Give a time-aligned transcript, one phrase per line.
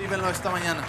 [0.00, 0.82] Recíbenlo esta mañana.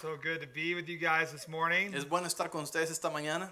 [0.00, 1.94] So good to be with you guys this morning.
[1.94, 3.50] Es bueno estar con ustedes esta mañana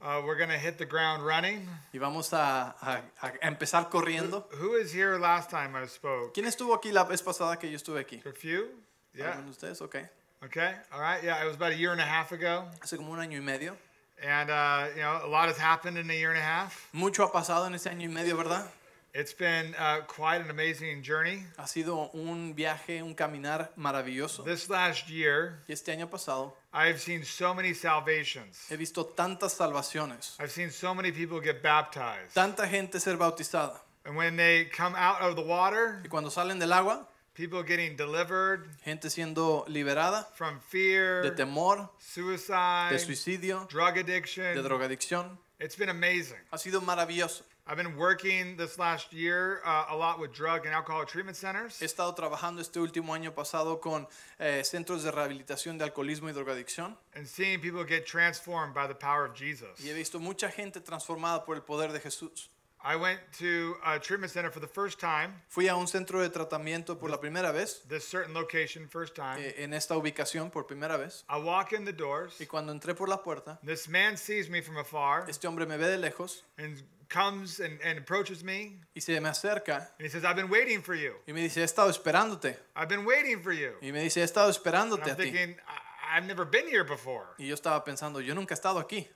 [0.00, 1.66] Uh, we're going to hit the ground running.
[1.92, 4.44] y vamos a, a- a empezar corriendo.
[4.60, 6.34] Who was here last time I spoke?
[6.34, 8.22] ¿Quién estuvo aquí la vez pasada que yo estuve aquí?
[8.24, 8.68] A few?
[9.12, 9.32] Yeah.
[9.32, 9.80] ¿Alguno de ustedes?
[9.82, 9.96] Ok.
[10.44, 10.72] Okay.
[10.92, 11.20] All right.
[11.24, 12.66] Yeah, it was about a year and a half ago.
[12.80, 13.76] Hace como un año y medio.
[14.22, 16.88] And, uh, you know, a lot has happened in a year and a half.
[16.92, 18.66] Mucho ha pasado en ese año y medio, ¿verdad?
[19.14, 21.44] It's been uh, quite an amazing journey.
[21.58, 24.44] Ha sido un viaje, un caminar maravilloso.
[24.44, 28.66] This last year, Y este año pasado I've seen so many salvations.
[28.68, 32.34] he visto tantas salvaciones, I've seen so many people get baptized.
[32.34, 33.80] tanta gente ser bautizada.
[34.04, 37.06] And when they come out of the water, Y cuando salen del agua,
[37.38, 44.00] people getting delivered gente siendo liberada from de fear, temor, suicide, de suicidio, drug de
[44.00, 44.56] addiction.
[44.56, 45.38] drogadicción.
[45.60, 46.38] It's been amazing.
[46.50, 47.42] Ha sido maravilloso.
[47.64, 51.78] I've been working this last year uh, a lot with drug and alcohol treatment centers.
[51.78, 54.08] He estado trabajando este último año pasado con
[54.40, 58.94] eh, centros de rehabilitación de alcoholismo y drogadicción and seeing people get transformed by the
[58.94, 59.78] power of Jesus.
[59.78, 62.50] y he visto mucha gente transformada por el poder de Jesús.
[62.90, 66.30] I went to a treatment center for the first time, Fui a un centro de
[66.30, 69.36] tratamiento por la primera vez, this certain location, first time.
[69.38, 72.40] eh, en esta ubicación por primera vez, I walk in the doors.
[72.40, 75.76] y cuando entré por la puerta, This man sees me from afar este hombre me
[75.76, 78.80] ve de lejos and comes and, and approaches me.
[78.94, 81.12] y se me acerca And he says, I've been waiting for you.
[81.26, 82.56] y me dice, he estado esperándote.
[82.74, 83.74] I've been waiting for you.
[83.82, 85.22] Y me dice, he estado And esperándote I'm a ti.
[85.24, 87.34] thinking, I- I've never been here before.
[87.36, 89.06] Y yo estaba pensando, yo nunca he estado aquí.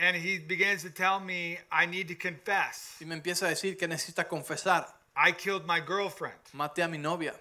[0.00, 2.96] And he begins to tell me, I need to confess.
[3.00, 4.86] Y me empieza a decir que necesita confesar.
[5.16, 6.38] I killed my girlfriend.
[6.54, 7.34] Maté a mi novia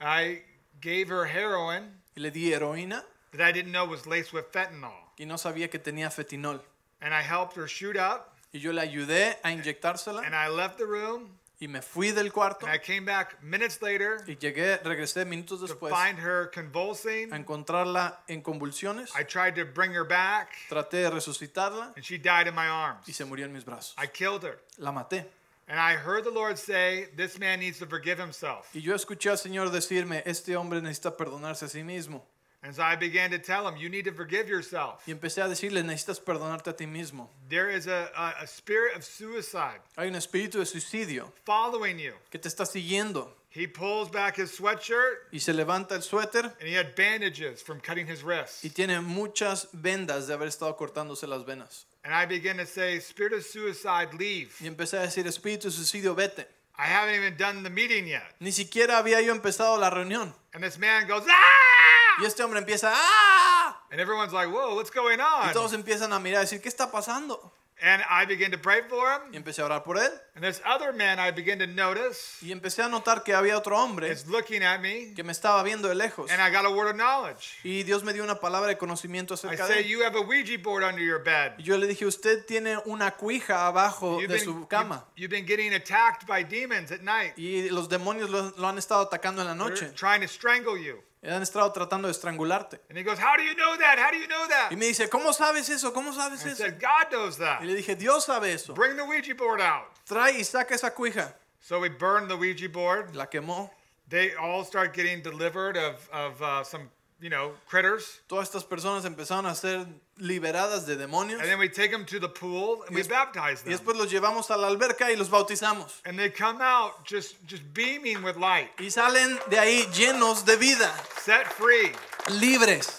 [0.00, 0.42] I
[0.80, 4.92] gave her heroin y le di heroína that I didn't know was laced with fentanyl.
[5.18, 6.60] y no sabía que tenía fetinol.
[7.02, 8.34] And I helped her shoot up.
[8.52, 11.38] Y yo le ayudé a inyectársela And I left the room.
[11.60, 15.60] Y me fui del cuarto And I came back minutes later y llegué, regresé minutos
[15.60, 17.32] to después find her convulsing.
[17.32, 19.10] a encontrarla en convulsiones.
[19.14, 20.48] I tried to bring her back.
[20.70, 23.14] Traté de resucitarla And she died in my y arms.
[23.14, 23.94] se murió en mis brazos.
[23.98, 24.58] I killed her.
[24.78, 25.26] La maté.
[25.68, 28.74] And I heard the Lord say, This man needs to forgive himself.
[28.74, 32.24] Y yo escuché al Señor decirme, este hombre necesita perdonarse a sí mismo.
[32.62, 35.02] And so I began to tell him, You need to forgive yourself.
[35.06, 37.30] Y empecé a decirle, necesitas perdonarte a ti mismo.
[37.48, 42.12] There is a, a, a spirit of suicide Hay un espíritu de suicidio following you.
[42.30, 43.28] que te está siguiendo.
[43.52, 47.80] He pulls back his sweatshirt Y se levanta el suéter and he had bandages from
[47.80, 48.62] cutting his wrists.
[48.62, 51.86] y tiene muchas vendas de haber estado cortándose las venas.
[52.04, 54.52] And I began to say, Spirit of suicide, leave.
[54.60, 56.46] Y empecé a decir, espíritu de suicidio, vete.
[56.80, 58.22] I haven't even done the meeting yet.
[58.40, 60.34] Ni siquiera había yo empezado la reunión.
[60.54, 62.22] And this man goes, ¡Ah!
[62.22, 63.82] Y este hombre empieza, ¡ah!
[63.90, 66.90] And everyone's like, Whoa, what's going Y todos empiezan a mirar y decir, ¿qué está
[66.90, 67.52] pasando?
[67.82, 69.34] And I began to pray for Y him.
[69.42, 70.10] empecé a orar por él.
[70.34, 73.76] And this other man I began to notice Y empecé a notar que había otro
[73.78, 75.14] hombre is looking at me.
[75.14, 76.30] que me estaba viendo de lejos.
[76.30, 77.58] And I got a word of knowledge.
[77.64, 79.88] Y Dios me dio una palabra de conocimiento I acerca de say, él.
[79.88, 81.52] You have a Ouija board under your bed.
[81.58, 85.06] Y yo le dije, usted tiene una cuija abajo You've de been, su cama.
[85.16, 87.32] you- you've been getting attacked by demons at night.
[87.38, 89.94] Y los demonios lo, lo han estado atacando en la They're noche.
[89.96, 91.02] trying to strangle you.
[91.22, 92.80] Han estado tratando de estrangularte.
[92.88, 93.98] And he goes, How do you know that?
[93.98, 94.70] How do you know that?
[94.72, 95.92] Y me dice, ¿cómo sabes eso?
[95.92, 96.56] ¿Cómo sabes I eso?
[96.64, 97.60] said, God knows that.
[97.60, 98.72] Y le dije, Dios sabe eso.
[98.72, 99.84] Bring the Ouija board out.
[100.06, 101.34] Trae y saca esa cuija.
[101.60, 103.14] So we burned the Ouija board.
[103.14, 103.68] La quemó.
[104.08, 106.88] They all start getting delivered of, of uh, some,
[107.20, 108.20] you know, critters.
[108.28, 109.86] Todas estas personas empezaron a ser
[110.18, 111.40] liberadas de demonios.
[111.40, 113.72] And then we take them to the pool and we baptize Y them.
[113.78, 116.00] después los llevamos a la alberca y los bautizamos.
[116.04, 120.56] And they come out just, just beaming with light, Y salen de ahí llenos de
[120.56, 121.92] vida, set free.
[122.40, 122.96] libres.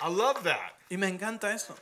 [0.00, 0.74] I love that.
[0.90, 1.74] Y me encanta eso.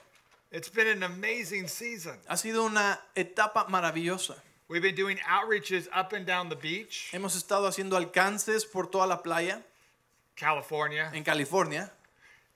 [0.50, 2.18] It's been an amazing season.
[2.28, 4.34] Ha sido una etapa maravillosa.
[4.68, 9.06] We've been doing outreaches up and down the beach, Hemos estado haciendo alcances por toda
[9.06, 9.62] la playa
[10.46, 11.90] California, en California.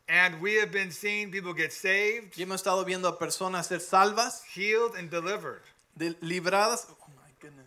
[0.08, 3.78] and we have been seeing people get saved, Y hemos estado viendo a personas ser
[3.81, 5.62] salvas, healed, and delivered.
[5.96, 6.87] de- libradas.
[6.90, 7.64] Oh my goodness.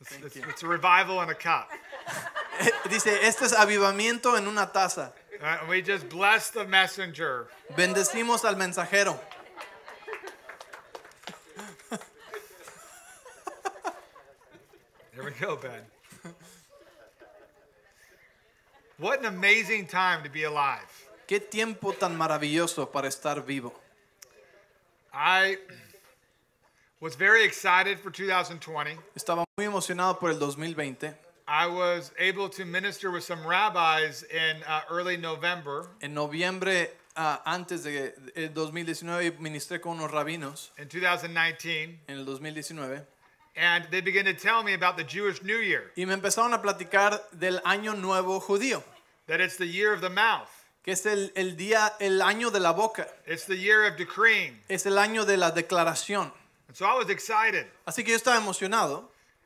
[0.00, 1.68] It's, it's, it's a revival in a cup.
[2.60, 5.12] Eh, Dice, este es avivamiento en una taza.
[5.40, 7.48] Uh, and we just bless the messenger.
[7.74, 9.18] Bendecimos al mensajero.
[15.14, 15.82] There we go, Ben.
[19.02, 20.86] What an amazing time to be alive.
[21.26, 23.72] Qué tiempo tan maravilloso para estar vivo.
[25.12, 25.58] I
[27.00, 28.96] was very excited for 2020.
[29.16, 31.12] Estaba muy emocionado por el 2020.
[31.48, 35.88] I was able to minister with some rabbis in uh, early November.
[36.00, 42.24] En noviembre ah, antes de el 2019 ministré con unos rabinos in 2019, en el
[42.24, 43.04] 2019
[43.56, 46.62] and they began to tell me about the Jewish New Year, y me empezaron a
[46.62, 48.82] platicar del año nuevo judío,
[49.26, 50.48] that it's the year of the mouth,
[50.84, 54.58] que es el, el día, el año de la boca, it's the year of decreeing.
[54.68, 56.30] es el año de la declaración.
[56.68, 57.66] And so I was excited.
[57.86, 59.04] Así que yo estaba emocionado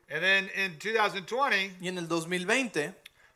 [0.09, 2.93] And then in 2020, y en el 2020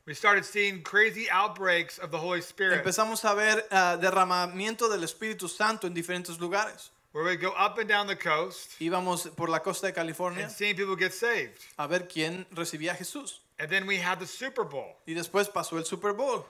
[0.07, 5.03] we started seeing crazy outbreaks of the Holy Spirit, empezamos a ver ah, derramamiento del
[5.03, 6.89] Espíritu Santo en diferentes lugares.
[7.13, 10.51] where we go up and down the coast Íbamos por la costa de California and
[10.51, 11.59] seeing people get saved.
[11.77, 13.41] a ver quién recibía a Jesús.
[13.61, 14.97] And then we had the Super Bowl.
[15.07, 16.45] Y después pasó el Super Bowl.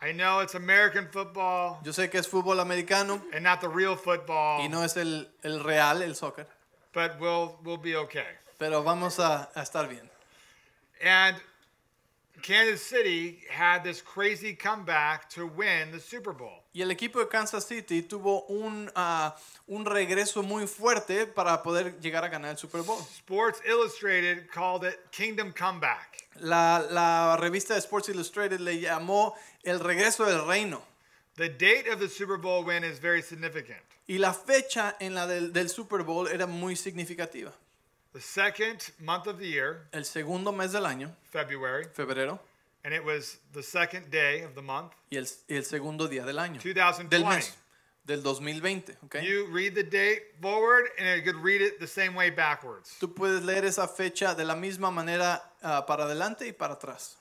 [0.00, 3.94] I know it's American football Yo sé que es fútbol americano and not the real
[3.94, 6.44] football, y no es el, el real, el soccer,
[6.92, 8.26] but we'll we'll be okay.
[8.58, 10.08] pero vamos a, a estar bien.
[11.00, 11.36] And
[12.42, 16.61] Kansas City had this crazy comeback to win the Super Bowl.
[16.74, 19.36] Y el equipo de Kansas City tuvo un, ah,
[19.66, 22.98] un regreso muy fuerte para poder llegar a ganar el Super Bowl.
[23.14, 26.28] Sports Illustrated called it Kingdom Comeback.
[26.40, 29.34] La, la revista de Sports Illustrated le llamó
[29.64, 30.82] el regreso del reino.
[31.36, 33.82] The date of the Super Bowl win is very significant.
[34.06, 37.52] Y la fecha en la del, del Super Bowl era muy significativa.
[38.12, 42.40] The second month of the year, El segundo mes del año, February, febrero,
[42.84, 46.24] and it was the second day of the month, y el, y el segundo día
[46.24, 46.60] del año.
[46.60, 47.08] 2020.
[47.08, 47.56] Del mes,
[48.04, 49.16] del 2020, ¿ok?
[49.22, 52.96] You read the date forward, and you could read it the same way backwards.
[52.98, 57.16] Tú puedes leer esa fecha de la misma manera ah, para adelante y para atrás.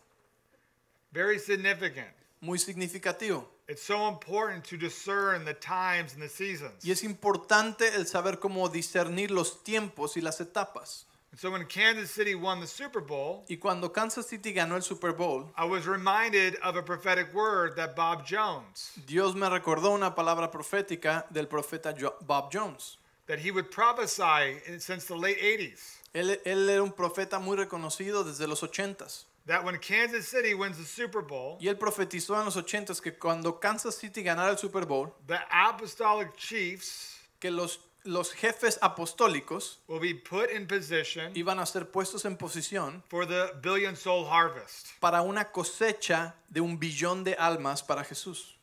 [1.12, 2.10] Very significant.
[2.42, 3.46] Muy significativo.
[3.68, 6.84] It's so important to discern the times and the seasons.
[6.84, 11.06] Y es importante el saber cómo discernir los tiempos y las etapas.
[11.32, 14.82] And so when Kansas City won the Super Bowl, Y cuando Kansas City ganó el
[14.82, 19.92] Super Bowl, I was reminded of a prophetic word that Bob Jones, Dios me recordó
[19.96, 22.98] una palabra profética del profeta Jo- Bob Jones.
[23.28, 28.26] that he would prophesy since the late 80s, Él, él era un profeta muy reconocido
[28.26, 29.24] desde los 80s.
[29.46, 33.14] that when Kansas City wins the Super Bowl, Y él profetizó en los 80s que
[33.18, 39.80] cuando Kansas City ganara el Super Bowl, the apostolic chiefs que los, los jefes apostólicos
[39.88, 44.26] will be put in position iban a ser puestos en posición for the billion soul
[44.26, 44.88] harvest.
[45.00, 48.58] para una cosecha de un billón de almas para Jesús.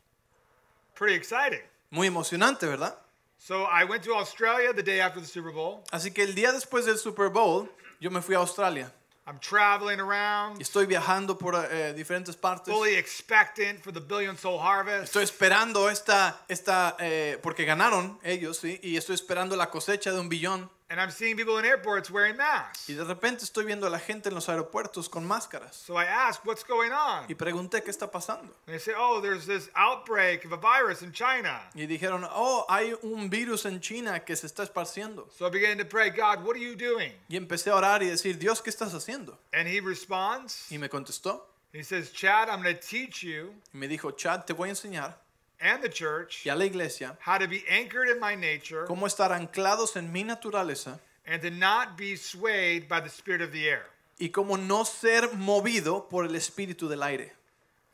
[0.94, 1.62] Pretty exciting.
[1.90, 2.98] Muy emocionante, ¿verdad?
[3.38, 5.84] So I went to Australia the day after the Super Bowl.
[5.92, 7.70] Así que el día después del Super Bowl,
[8.00, 8.92] yo me fui a Australia.
[9.28, 12.72] I'm traveling around, estoy viajando por eh, diferentes partes.
[12.72, 15.04] fully expectant for the billion soul harvest.
[15.04, 18.80] Estoy esperando esta, esta eh, porque ganaron ellos, ¿sí?
[18.82, 20.70] Y estoy esperando la cosecha de un billón.
[20.90, 22.88] And I'm seeing people in airports wearing masks.
[22.88, 25.74] Y de repente estoy viendo a la gente en los aeropuertos con máscaras.
[25.74, 27.26] So I asked, what's going on?
[27.28, 28.54] Y pregunté qué está pasando.
[28.66, 31.60] And they say, oh, there's this outbreak of a virus in China.
[31.74, 35.26] Y dijeron, oh, hay un virus en China que se está esparciendo.
[35.36, 37.12] So I began to pray, God, what are you doing?
[37.28, 39.36] Y empecé a orar y decir, Dios, ¿qué estás haciendo?
[39.52, 41.42] And he responds, Y me contestó.
[41.74, 44.72] he says, Chad, I'm going to teach you Y me dijo, Chad, te voy a
[44.72, 45.16] enseñar
[45.60, 49.06] and the church y a la iglesia how to be anchored in my nature cómo
[49.06, 53.68] estar anclados en mi naturaleza and to not be swayed by the spirit of the
[53.68, 53.84] air.
[54.20, 57.32] y cómo no ser movido por el espíritu del aire.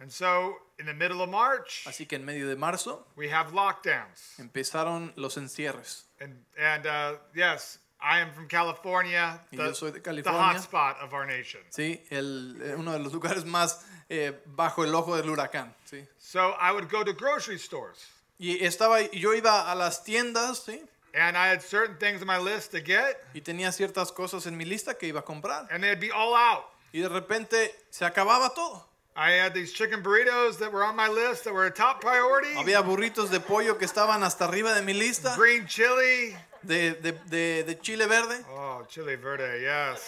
[0.01, 3.53] And so in the middle of March, Así que en medio de marzo we have
[3.53, 4.39] lockdowns.
[4.39, 6.05] empezaron los encierres.
[6.21, 10.41] And, and uh, yes, I am from California, Y the, yo soy de the California.
[10.59, 11.61] hotspot of our nation.
[11.71, 12.01] ¿sí?
[12.11, 15.75] El, eh, uno de los lugares más eh, bajo el ojo del huracán.
[15.91, 16.07] ¿sí?
[16.19, 17.99] So I would go to grocery stores.
[18.39, 20.83] Y estaba, yo iba a las tiendas ¿sí?
[21.15, 24.57] And I had certain things on my list to get, y tenía ciertas cosas en
[24.57, 25.69] mi lista que iba a comprar.
[25.71, 26.65] and they'd be all out.
[26.93, 28.85] Y de repente se acababa todo.
[29.17, 32.53] I had these chicken burritos that were on my list that were a top priority.
[32.57, 36.37] Había burritos de pollo que estaban hasta arriba de mi lista, Green chili.
[36.65, 38.45] de, de, de, de chile verde.
[38.51, 40.01] Oh, chili verde, yes.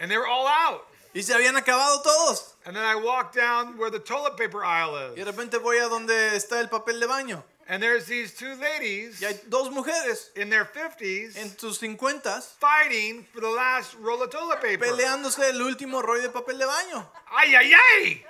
[0.00, 0.88] And they were all out.
[1.14, 2.54] Y se habían acabado todos.
[2.66, 5.26] And then I walked down where the toilet paper aisle Y de is.
[5.26, 7.42] repente voy a donde está el papel de baño.
[7.66, 12.54] And there's these two ladies Y hay dos mujeres in their 50s en sus cincuentas
[12.60, 14.86] fighting for the last roll of toilet paper.
[14.88, 17.06] peleándose el último rollo de papel de baño.
[17.30, 18.26] Ay, ay, ay!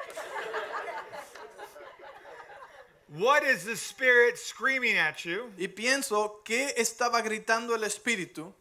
[3.08, 8.52] What is the spirit screaming at you Y pienso, ¿qué estaba gritando el espíritu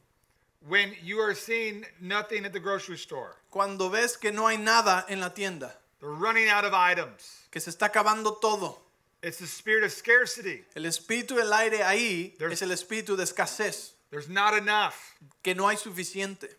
[0.67, 3.35] when you are seeing nothing at the grocery store?
[3.51, 5.71] cuando ves que no hay nada en la tienda?
[5.99, 7.47] They're running out of items.
[7.51, 8.77] Que se está acabando todo.
[9.21, 10.63] It's the spirit of scarcity.
[10.75, 14.95] El espíritu del aire ahí There's- es el espíritu de escasez, There's not enough.
[15.43, 16.49] que no hay suficiente.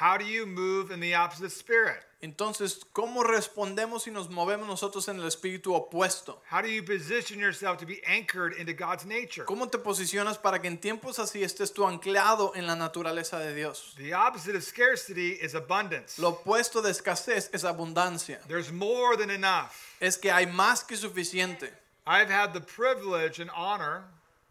[0.00, 2.04] How do you move in the opposite spirit?
[2.20, 6.42] Entonces, ¿cómo respondemos y nos movemos nosotros en el espíritu opuesto?
[6.50, 9.44] How do you position yourself to be anchored into God's nature?
[9.44, 13.54] ¿Cómo te posicionas para que en tiempos así estés tú anclado en la naturaleza de
[13.54, 13.94] Dios?
[13.96, 16.20] The opposite of scarcity is abundance.
[16.20, 18.40] Lo opuesto de escasez es abundancia.
[18.48, 19.70] There's more than enough.
[20.00, 21.72] Es que hay más que suficiente.
[22.04, 24.04] I've had the privilege and honor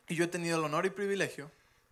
[0.10, 1.52] Y yo he tenido el honor y privilegio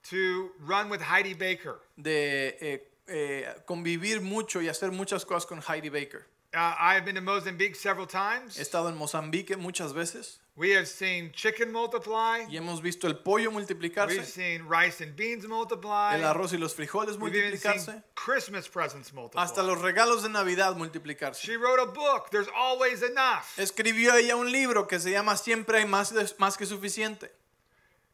[0.10, 1.80] to run with Heidi Baker.
[1.98, 6.26] de eh, eh, convivir mucho y hacer muchas cosas con Heidi Baker.
[6.54, 8.58] Uh, I've been to Mozambique several He times.
[8.58, 12.46] estado en Mozambique muchas veces We have seen chicken multiply.
[12.50, 16.16] y hemos visto el pollo We've multiplicarse, seen rice and beans multiply.
[16.16, 19.44] el arroz y los frijoles We've even seen multiplicarse, Christmas presents multiply.
[19.44, 21.42] hasta los regalos de Navidad multiplicarse.
[21.46, 22.30] She wrote a book.
[22.32, 23.44] There's always enough.
[23.58, 27.34] Escribió ella un libro que se llama Siempre hay más, más que suficiente.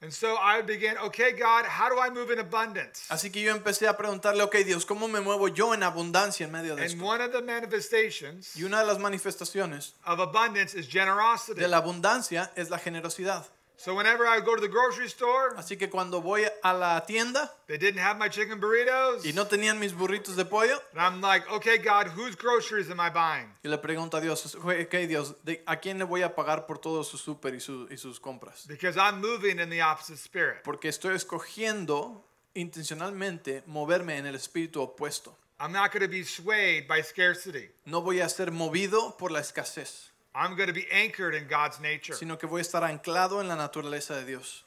[0.04, 3.06] And so I began, okay, God, how do I move in abundance?
[3.10, 6.52] Así que yo empecé a preguntarle, ok Dios, ¿cómo me muevo yo en abundancia en
[6.52, 7.06] medio de And esto?
[7.06, 11.60] one of the manifestations Y una de las manifestaciones of abundance is generosity.
[11.62, 13.46] de la abundancia es la generosidad.
[13.84, 17.52] So whenever I go to the grocery store, Así que cuando voy a la tienda
[17.66, 19.26] they didn't have my chicken burritos.
[19.26, 23.00] y no tenían mis burritos de pollo, And I'm like, okay, God, whose groceries am
[23.00, 23.48] I buying?
[23.64, 26.78] y le pregunto a Dios, ok Dios, ¿de- ¿a quién le voy a pagar por
[26.78, 28.66] todo su súper y, su- y sus compras?
[28.68, 30.62] Because I'm moving in the opposite spirit.
[30.64, 32.24] Porque estoy escogiendo
[32.54, 35.36] intencionalmente moverme en el espíritu opuesto.
[35.60, 37.70] I'm not going to be swayed by scarcity.
[37.86, 41.80] No voy a ser movido por la escasez, I'm going to be anchored in God's
[41.80, 42.14] nature.
[42.16, 44.64] sino que voy a estar anclado en la naturaleza de Dios.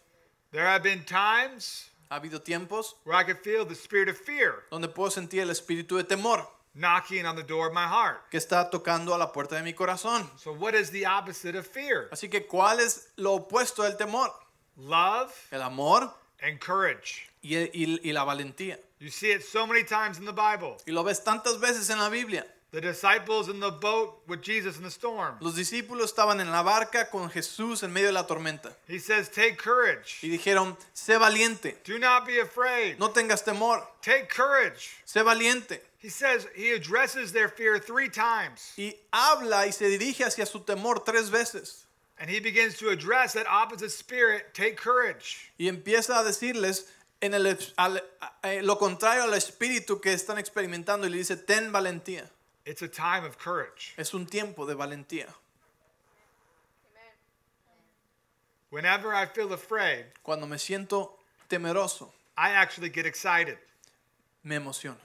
[0.53, 4.65] There have been times Ha habido tiempos where I could feel the spirit of fear
[4.71, 8.31] donde puedo sentir el espíritu de temor knocking on the door of my heart.
[8.31, 10.29] que está tocando a la puerta de mi corazón.
[10.39, 12.09] So, what is the opposite of fear?
[12.13, 14.31] Así que, ¿cuál es lo opuesto del temor?
[14.77, 17.29] Love El amor and courage.
[17.43, 18.79] y, y- y la valentía.
[18.99, 20.77] You see it so many times in the Bible.
[20.87, 22.45] Y lo ves tantas veces en la Biblia.
[22.75, 25.37] The disciples in the boat with Jesus in the storm.
[25.41, 29.29] Los discípulos estaban en la barca con Jesús en medio de la tormenta He says,
[29.31, 30.19] Take courage.
[30.25, 32.99] y dijeron, sé valiente, Do not be afraid.
[32.99, 34.91] no tengas temor, Take courage.
[35.07, 35.81] sé valiente.
[35.99, 38.73] He says, He addresses their fear three times.
[38.77, 41.85] Y habla y se dirige hacia su temor tres veces.
[42.19, 44.53] And he begins to address that opposite spirit.
[44.53, 45.53] Take courage.
[45.59, 46.87] Y empieza a decirles
[47.21, 48.03] en el, al-
[48.43, 52.29] eh, lo contrario al espíritu que están experimentando y le dice, ten valentía.
[52.67, 53.95] It's a time of courage.
[53.99, 55.29] Es un tiempo de valentía.
[58.71, 61.13] Whenever I feel afraid, Cuando me siento
[61.49, 63.59] temeroso, I actually get excited
[64.43, 64.97] me emociono.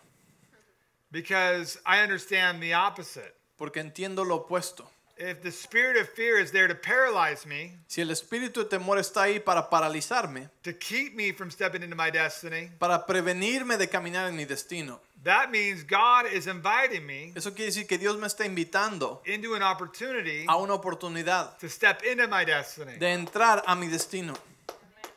[1.11, 3.35] because I understand the opposite.
[3.57, 4.87] Porque entiendo lo opuesto.
[5.21, 8.97] If the spirit of fear is there to paralyze me, Si el espíritu de temor
[8.99, 13.87] está ahí para paralizarme, to keep me from stepping into my destiny, para prevenirme de
[13.87, 18.17] caminar en mi destino, that means God is inviting me eso quiere decir que Dios
[18.17, 22.97] me está invitando into an opportunity a una oportunidad to step into my destiny.
[22.97, 24.33] de entrar a mi destino.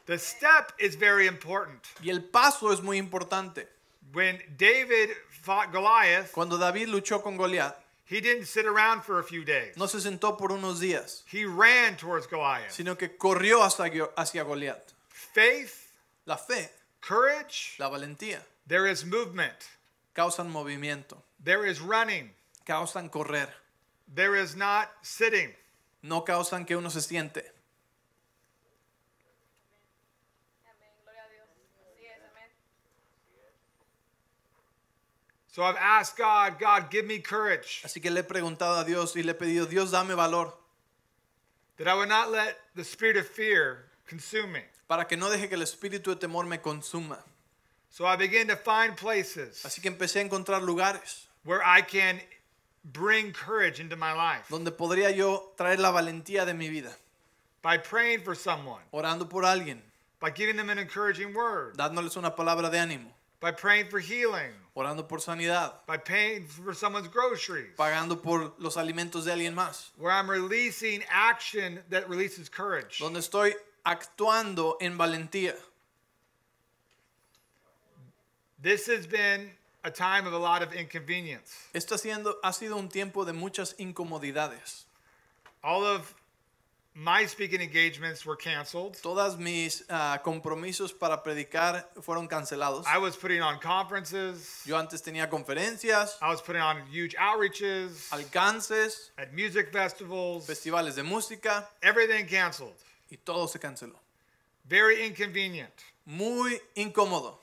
[0.06, 1.80] The step is very important.
[2.02, 3.68] Y el paso es muy importante.
[4.12, 5.10] When David
[5.42, 7.76] fought Goliath, Cuando David luchó con Goliat,
[8.12, 9.76] he didn't sit around for a few days.
[9.76, 12.70] no se sentó por unos días, He ran towards Goliath.
[12.70, 14.92] sino que corrió hacia, hacia Goliat.
[15.08, 15.90] Faith,
[16.26, 16.68] La fe,
[17.00, 19.56] courage, la valentía, there is movement,
[20.14, 22.30] causan movimiento, there is running,
[22.66, 23.48] causan correr,
[24.14, 25.52] there is not sitting.
[26.02, 27.42] no causan que uno se siente.
[30.66, 31.48] Amén, gloria a Dios.
[31.80, 32.50] Así es, amén.
[35.52, 37.82] So I've asked God, God, give me courage.
[37.84, 40.52] Así que le he preguntado a Dios y le he pedido, Dios, dame valor
[41.76, 44.60] that I would not let the spirit of fear consume me.
[44.88, 47.18] para que no deje que el espíritu de temor me consuma.
[47.90, 52.20] So I began to find places Así que empecé a encontrar lugares where I can
[52.84, 54.48] bring courage into my life.
[54.48, 56.96] donde podría yo traer la valentía de mi vida,
[57.60, 59.82] by praying for someone, orando por alguien,
[60.18, 64.52] by giving them an encouraging word, dándoles una palabra de ánimo, by praying for healing,
[64.74, 69.90] orando por sanidad, by paying for someone's groceries, pagando por los alimentos de alguien más,
[69.96, 72.98] where I'm releasing action that releases courage.
[72.98, 75.54] donde estoy actuando en valentía.
[78.60, 79.50] This has been
[79.84, 81.52] a time of a lot of inconvenience.
[81.74, 84.84] Esto haciendo, ha sido un tiempo de muchas incomodidades.
[85.64, 86.14] All of
[86.94, 88.98] my speaking engagements were canceled.
[89.02, 92.84] Todas mis ah, compromisos para predicar fueron cancelados.
[92.86, 94.62] I was putting on conferences.
[94.66, 100.46] Yo antes tenía conferencias, I was putting on huge outreaches alcances, at music festivals.
[100.46, 102.74] festivales de música Everything canceled.
[103.10, 103.96] y todo se canceló.
[104.66, 105.72] Very inconvenient.
[106.04, 107.38] Muy incómodo.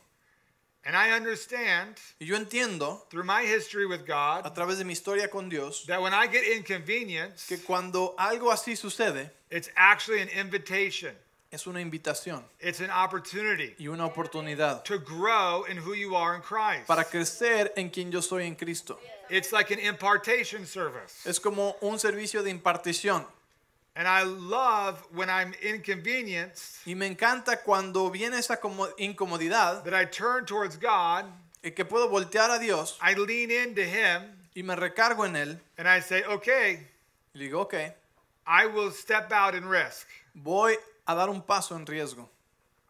[0.86, 4.94] And I understand Y yo entiendo, through my history with God, a través de mi
[4.94, 10.22] historia con Dios, that when I get inconvenienced, que cuando algo así sucede, it's actually
[10.22, 11.14] an invitation.
[11.52, 16.36] es una invitación It's an opportunity y una oportunidad to grow in who you are
[16.36, 16.86] in Christ.
[16.88, 19.00] para crecer en quien yo soy en Cristo.
[19.30, 21.26] It's like an impartation service.
[21.26, 23.26] Es como un servicio de impartición.
[23.96, 28.60] And I love when I'm inconvenienced Y me encanta cuando viene esa
[28.98, 31.26] incomodidad, that I turn towards God,
[31.64, 35.60] eh, que puedo voltear a Dios I lean into Him, y me recargo en Él
[35.78, 36.88] and I say, okay,
[37.34, 37.94] y digo, ok,
[38.46, 40.08] I will step out and risk.
[40.34, 42.28] voy a dar un paso en riesgo.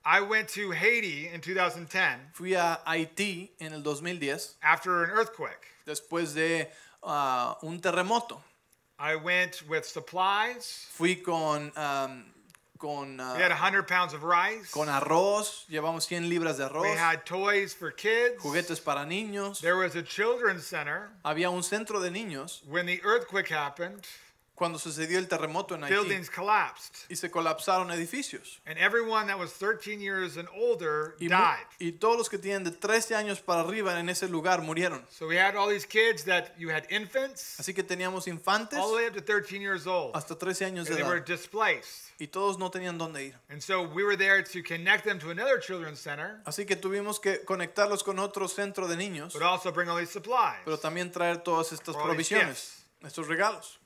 [0.05, 5.67] I went to Haiti in 2010 Fui a Haití en el 2010 after an earthquake.
[5.85, 6.71] después de
[7.03, 8.41] ah, un terremoto.
[8.99, 10.85] I went with supplies.
[10.91, 12.25] Fui con, am,
[12.77, 14.71] con, ah, We had 100 pounds of rice.
[14.71, 18.41] con arroz, llevamos 100 libras de arroz, We had toys for kids.
[18.41, 19.61] juguetes para niños.
[19.61, 21.09] There was a children's center.
[21.23, 22.61] Había un centro de niños.
[22.67, 24.05] When the earthquake happened,
[24.59, 26.93] Cuando sucedió el terremoto en Haití buildings collapsed.
[27.09, 28.59] y se colapsaron edificios.
[28.65, 31.65] And everyone that was 13 years and older Y, mu- died.
[31.79, 35.01] y todos los que tienen de 13 años para arriba en ese lugar murieron.
[35.09, 38.89] So we had all these kids that you had infants Así que teníamos infantes all
[38.91, 40.13] the way up to 13 years old.
[40.13, 41.25] hasta 13 años de they were edad.
[41.25, 42.11] displaced.
[42.19, 43.35] Y todos no tenían dónde ir.
[43.49, 47.21] And so we were there to connect them to another children's center, Así que tuvimos
[47.21, 50.59] que conectarlos con otro centro de niños, but also bring all these supplies.
[50.65, 53.78] pero también traer todas estas All these provisiones, estos regalos.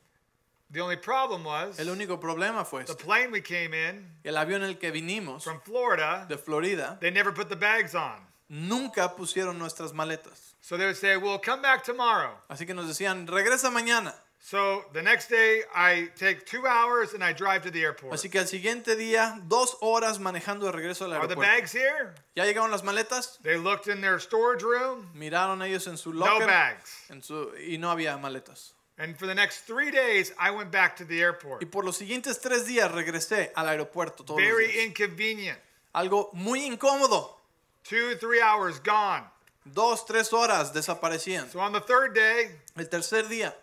[0.73, 3.03] The only problem was El único problema fue the este.
[3.05, 7.11] plane we came in El avión en el que vinimos from Florida, de Florida they
[7.11, 8.19] never put the bags on.
[8.49, 10.55] nunca pusieron nuestras maletas.
[10.61, 12.37] So they would say, We'll come back tomorrow.
[12.49, 14.13] Así que nos decían, regresa mañana.
[14.39, 18.13] So the next day, I take two hours and I drive to the airport.
[18.13, 21.41] Así que al siguiente día, dos horas manejando de regreso al Are the aeropuerto.
[21.55, 22.13] bags here?
[22.35, 23.39] ¿Ya llegaron las maletas?
[23.41, 27.09] They looked in their storage room, Miraron ellos en su no locker bags.
[27.09, 28.73] en su- y no había maletas.
[28.97, 31.61] And for the next three days, I went back to the airport.
[31.61, 34.85] Y por los siguientes tres días regresé al aeropuerto todos los Very días.
[34.87, 35.59] inconvenient.
[35.93, 37.37] Algo muy incómodo.
[37.83, 39.23] Two, three hours gone.
[39.65, 41.49] Dos, tres horas desaparecían.
[41.49, 43.53] So on the third day, El tercer día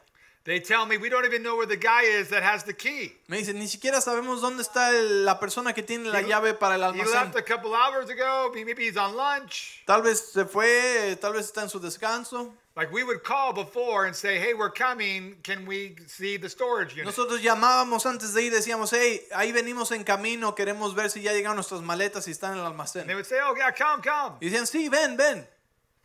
[0.45, 3.13] they tell me we don't even know where the guy is that has the key.
[3.29, 6.55] me dicen, ni siquiera sabemos dónde está el- la persona que tiene la He- llave
[6.55, 7.37] para el He left almacén.
[7.37, 8.51] a couple hours ago.
[8.55, 9.83] Maybe he's on lunch.
[9.87, 12.55] Tal vez se fue, tal vez está en su descanso.
[12.77, 15.37] Like we would call before and say, "Hey, we're coming.
[15.43, 19.91] Can we see the storage unit?" Nosotros llamábamos antes de ir, decíamos, hey, ahí venimos
[19.93, 22.81] en camino, queremos ver si ya llegaron nuestras maletas y están en el And they
[23.05, 23.15] almacén.
[23.15, 25.47] would say, "Oh yeah, come, come." Y decían, sí, ven, ven.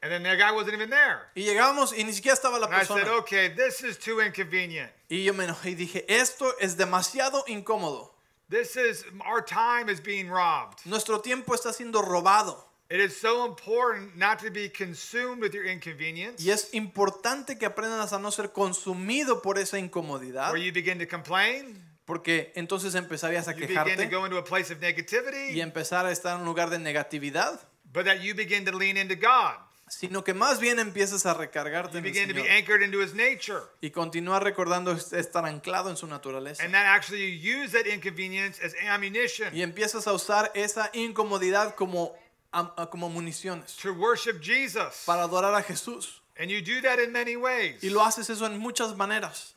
[0.01, 1.29] And then the guy wasn't even there.
[1.35, 3.17] Y llegábamos y ni siquiera estaba la And I said, persona.
[3.19, 4.91] "Okay, this is too inconvenient.
[5.09, 8.11] Y yo me enojé y dije, esto es demasiado incómodo.
[8.49, 10.85] This is our time is being robbed.
[10.85, 12.63] Nuestro tiempo está siendo robado.
[12.87, 17.65] It is so important not to be consumed with your inconvenience, Y es importante que
[17.65, 22.93] aprendas a no ser consumido por esa incomodidad, where you begin to complain, porque entonces
[22.93, 26.11] empezarías a you begin to quejarte go into a place of y negativity, empezar a
[26.11, 27.59] estar en un lugar de negatividad,
[27.91, 29.55] but that you begin to lean into God.
[29.87, 32.81] Sino que más bien empiezas a recargarte You en el begin to be Señor anchored
[32.81, 33.61] into His nature.
[33.81, 36.63] y continuar recordando estar anclado en su naturaleza.
[36.63, 41.75] And that actually you use that inconvenience as ammunition Y empiezas a usar esa incomodidad
[41.75, 42.15] como,
[42.51, 45.03] am- a- como municiones to worship Jesus.
[45.05, 46.21] para adorar a Jesús.
[46.37, 49.53] And you do that in many ways Y lo haces eso en muchas maneras,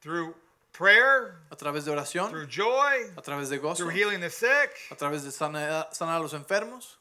[0.00, 0.34] through
[0.72, 4.70] prayer, a través de oración, through joy, a través de gozo, through healing the sick,
[4.90, 6.98] a través de sanar a los enfermos,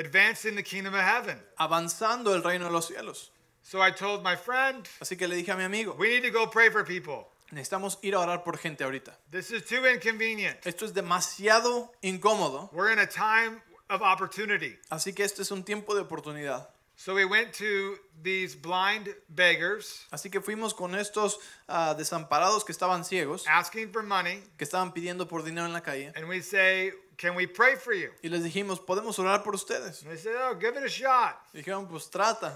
[0.00, 1.38] advancing the kingdom of heaven.
[1.58, 3.30] avanzando el reino de los cielos.
[3.62, 6.30] So I told my friend, Así que le dije a mi amigo, we need to
[6.30, 7.28] go pray for people.
[7.52, 9.12] necesitamos ir a orar por gente ahorita.
[9.30, 10.56] This is too inconvenient.
[10.66, 14.78] Esto es demasiado incómodo, We're in a time of opportunity.
[14.90, 16.68] así que este es un tiempo de oportunidad.
[16.96, 22.72] So we went to these blind beggars Así que fuimos con estos ah, desamparados que
[22.72, 26.40] estaban ciegos, asking for money, que estaban pidiendo por dinero en la calle, and we
[26.42, 28.10] say, Can we pray for you?
[28.24, 30.02] y les dijimos, podemos orar por ustedes.
[30.02, 31.38] And they said, Oh, give it a shot.
[31.54, 32.52] Dijeron, pues trata.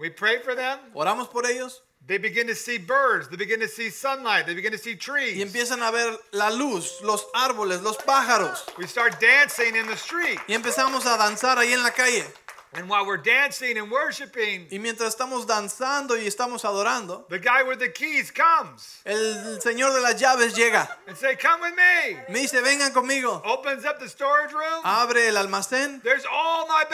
[0.00, 0.78] We pray for them.
[0.96, 4.72] Oramos por ellos They begin to see birds, they begin to see sunlight, they begin
[4.72, 5.38] to see y trees.
[5.38, 8.66] empiezan a ver la luz, los árboles, los pájaros.
[8.78, 10.40] We start dancing in the street.
[10.48, 12.24] Y empezamos a danzar ahí en la calle.
[12.72, 17.64] And while we're dancing and worshiping, Y mientras estamos danzando y estamos adorando, the guy
[17.64, 20.88] with the keys comes el Señor de las llaves llega.
[21.08, 22.16] and say, Come with me.
[22.28, 23.42] Me dice, vengan conmigo.
[23.44, 24.84] Opens up the storage room.
[24.84, 26.84] Abre el almacén There's all my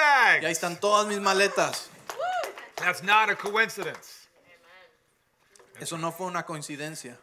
[0.40, 1.88] y ahí están todas mis maletas.
[2.76, 4.28] That's not a coincidence.
[5.78, 7.18] Eso no fue una coincidencia.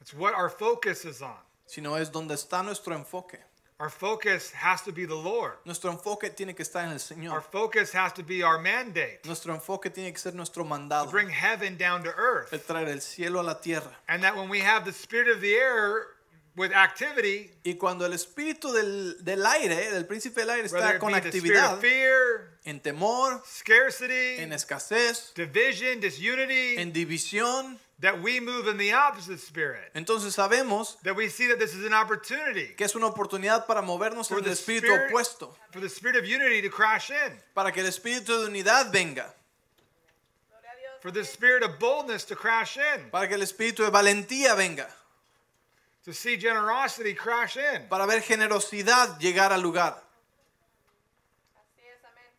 [0.00, 1.36] It's what our focus is on.
[1.66, 3.47] sino es donde está nuestro enfoque.
[3.80, 5.52] Our focus has to be the Lord.
[5.64, 7.30] Nuestro enfoque tiene que estar en el Señor.
[7.30, 11.28] Our focus has to be our mandate Nuestro enfoque tiene que ser nuestro to bring
[11.28, 12.52] heaven down to earth.
[12.52, 13.94] El traer el cielo a la tierra.
[14.08, 16.06] And that when we have the spirit of the air
[16.56, 21.12] with activity, Y cuando el espíritu del, del aire, del príncipe del aire, está con
[21.12, 28.22] be the spirit actividad, fear, en temor, scarcity, en escasez, division, disunity, en división, that
[28.22, 29.90] we move in the opposite spirit.
[29.94, 33.82] entonces sabemos That we see that this is an opportunity que es una oportunidad para
[33.82, 37.10] movernos for en the el espíritu spirit, opuesto, for the spirit of unity to crash
[37.10, 39.34] in, para que el espíritu de unidad venga,
[41.00, 44.88] for the spirit of boldness to crash in, para que el espíritu de valentía venga,
[46.04, 47.88] to see generosity crash in.
[47.88, 50.02] para ver generosidad llegar al lugar.
[51.56, 52.30] Así es, amén.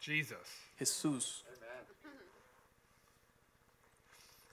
[0.00, 0.38] Jesus.
[0.78, 1.44] Jesús.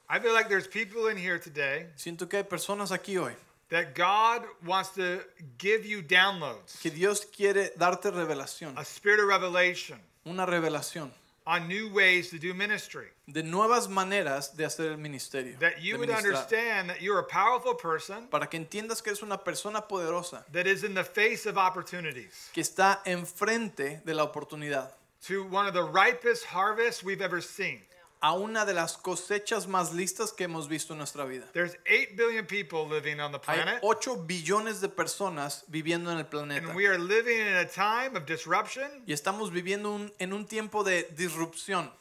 [0.10, 3.34] I feel like there's people in here today Siento que hay personas aquí hoy
[3.70, 5.20] that God wants to
[5.58, 11.10] give you downloads, que Dios quiere darte revelación, a spirit of revelation una revelación
[11.46, 13.08] on new ways to do ministry.
[13.28, 15.58] de nuevas maneras de hacer el ministerio.
[15.60, 19.38] That you would understand that you're a powerful person para que entiendas que eres una
[19.38, 24.92] persona poderosa that is in the face of opportunities que está enfrente de la oportunidad,
[25.26, 27.82] to one of the ripest harvests we've ever seen.
[28.20, 31.46] A una de las cosechas más listas que hemos visto en nuestra vida.
[31.54, 36.18] There's 8 billion people living on the Hay planet, 8 billones de personas viviendo en
[36.18, 40.12] el planeta and we are living in a time of disruption y estamos viviendo un-
[40.20, 41.92] en un tiempo de disrupción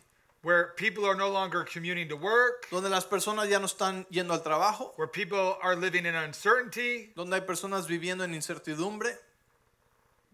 [0.42, 4.33] where people are no longer commuting to work, donde las personas ya no están yendo
[4.33, 9.18] al trabajo, where people are living in uncertainty, donde hay personas viviendo en incertidumbre,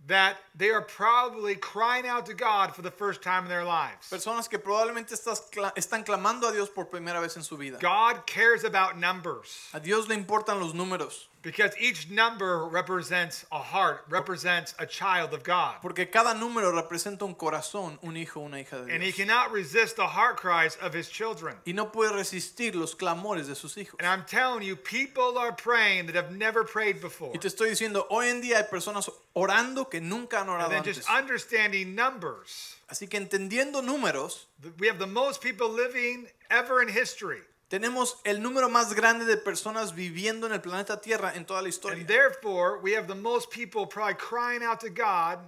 [0.07, 4.11] that they are probably crying out to God for the first time in their lives.
[4.11, 7.79] personas que probablemente estás están clamando a Dios por primera vez en su vida.
[7.81, 13.59] God cares about numbers A Dios le importan los números, because each number represents a
[13.59, 15.77] heart, represents a child of God.
[15.83, 18.95] porque cada número representa un corazón, un hijo, una hija de Dios.
[18.95, 21.57] And he cannot resist the heart cries of his children.
[21.67, 23.95] Y no puede resistir los clamores de sus hijos.
[23.99, 27.33] And I'm telling you, people are praying that have never prayed before.
[27.35, 30.61] Y te estoy diciendo, hoy en día hay personas orando que nunca han orado And
[30.63, 30.97] orado then antes.
[30.99, 32.77] just understanding numbers.
[32.89, 34.47] Así que entendiendo números,
[34.79, 37.41] We have the most people living ever in history.
[37.73, 41.71] Tenemos el número más grande de personas viviendo en el planeta Tierra en toda la
[41.71, 42.01] historia.
[42.01, 45.39] And therefore, we have the most people probably crying out to God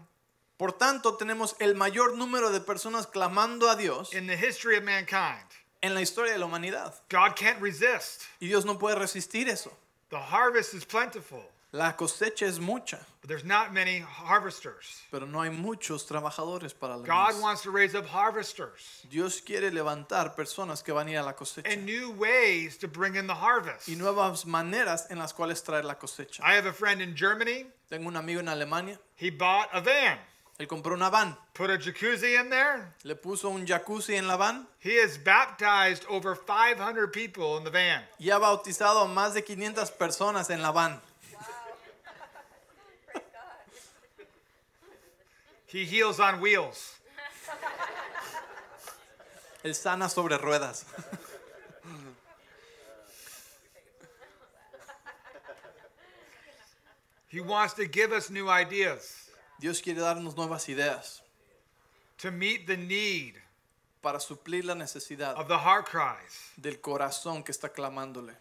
[0.57, 4.85] Por tanto, tenemos el mayor número de personas clamando a Dios in the history of
[4.85, 5.45] mankind.
[5.83, 6.95] en la historia de la humanidad.
[7.11, 8.23] God can't resist.
[8.41, 9.71] Y Dios no puede resistir eso.
[10.09, 11.45] The harvest is plentiful,
[11.77, 15.03] La cosecha es mucha, but there's not many harvesters.
[15.11, 19.73] pero no hay muchos trabajadores para la God wants to raise up harvesters Dios quiere
[19.73, 23.27] levantar personas que van a ir a la cosecha and new ways to bring in
[23.27, 23.89] the harvest.
[23.89, 26.41] y nuevas maneras en las cuales traer la cosecha.
[26.45, 27.67] I have a friend in Germany.
[27.91, 30.19] Tengo un amigo en Alemania, He bought a van,
[30.61, 32.93] él compró una van, put a jacuzzi in there.
[33.03, 37.71] le puso un jacuzzi en la van He has baptized over 500 people in the
[37.71, 38.03] van.
[38.21, 41.01] y ha bautizado a más de 500 personas en la van.
[45.75, 47.01] He heals on wheels.
[49.65, 50.85] Él sana sobre ruedas.
[57.27, 61.21] He wants to give us new ideas Dios quiere darnos nuevas ideas
[62.19, 63.35] to meet the need
[64.01, 66.53] para suplir la necesidad of the heart cries.
[66.57, 68.37] del corazón que está clamándole.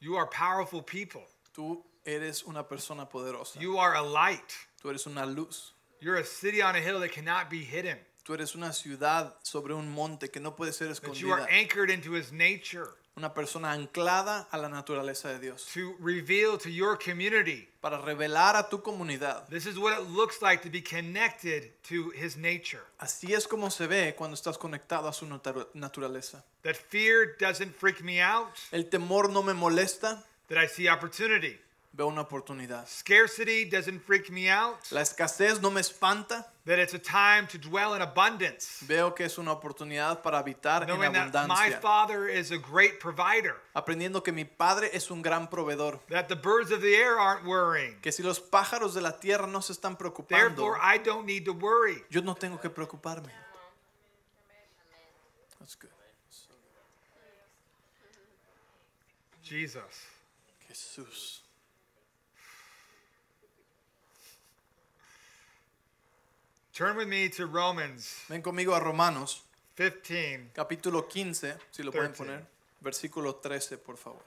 [0.00, 1.26] You are powerful people.
[1.54, 3.60] Tú eres una persona poderosa.
[3.60, 4.54] You are a light.
[4.84, 5.72] Tú eres una luz.
[5.98, 7.96] You're a city on a hill that cannot be hidden.
[8.22, 11.58] Tú eres una ciudad sobre un monte que no puede ser That you are escondida.
[11.58, 15.64] anchored into his nature Una persona anclada a la naturaleza de Dios.
[15.72, 17.66] to reveal to your community.
[17.80, 19.48] Para revelar a tu comunidad.
[19.48, 22.82] This is what it looks like to be connected to his nature.
[23.00, 26.44] Así es como se ve cuando estás conectado a su natu- naturaleza.
[26.62, 31.58] That fear doesn't freak me out, El temor no me molesta, that I see opportunity.
[31.96, 32.88] Veo una oportunidad.
[32.88, 37.56] Scarcity doesn't freak me out, La escasez no me espanta, that it's a time to
[37.56, 38.84] dwell in abundance.
[38.86, 41.70] veo que es una oportunidad para habitar en Knowing that my.
[41.80, 46.00] Father is a great provider, Aprendiendo que mi Padre es un gran proveedor.
[46.08, 47.96] that the birds of the air aren't worrying.
[48.02, 51.44] Que si los pájaros de la tierra no se están preocupando, Therefore, I don't need
[51.44, 52.02] to worry.
[52.10, 53.30] yo no tengo que preocuparme.
[55.60, 55.90] That's good.
[59.42, 60.06] Jesus.
[60.68, 61.43] Jesús.
[66.74, 69.42] Turn with me to Romans Ven conmigo a Romanos,
[69.76, 70.50] 15.
[70.52, 72.42] capítulo 15, si lo pueden poner.
[72.82, 74.18] Versículo 13, por favor.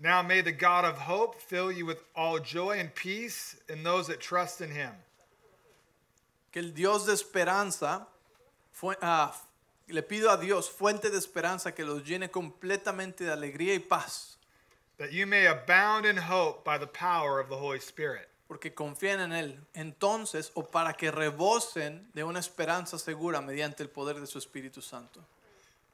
[0.00, 4.06] Now may the God of hope fill you with all joy and peace in those
[4.06, 4.92] that trust in him.
[6.52, 8.06] Que el Dios de esperanza,
[8.70, 9.34] fue, ah,
[9.88, 14.36] le pido a Dios, fuente de esperanza, que los llene completamente de alegría y paz,
[14.98, 18.28] that you may abound in hope by the power of the Holy Spirit.
[18.46, 19.60] Porque confían en Él.
[19.74, 24.82] Entonces, o para que rebosen de una esperanza segura mediante el poder de su Espíritu
[24.82, 25.20] Santo.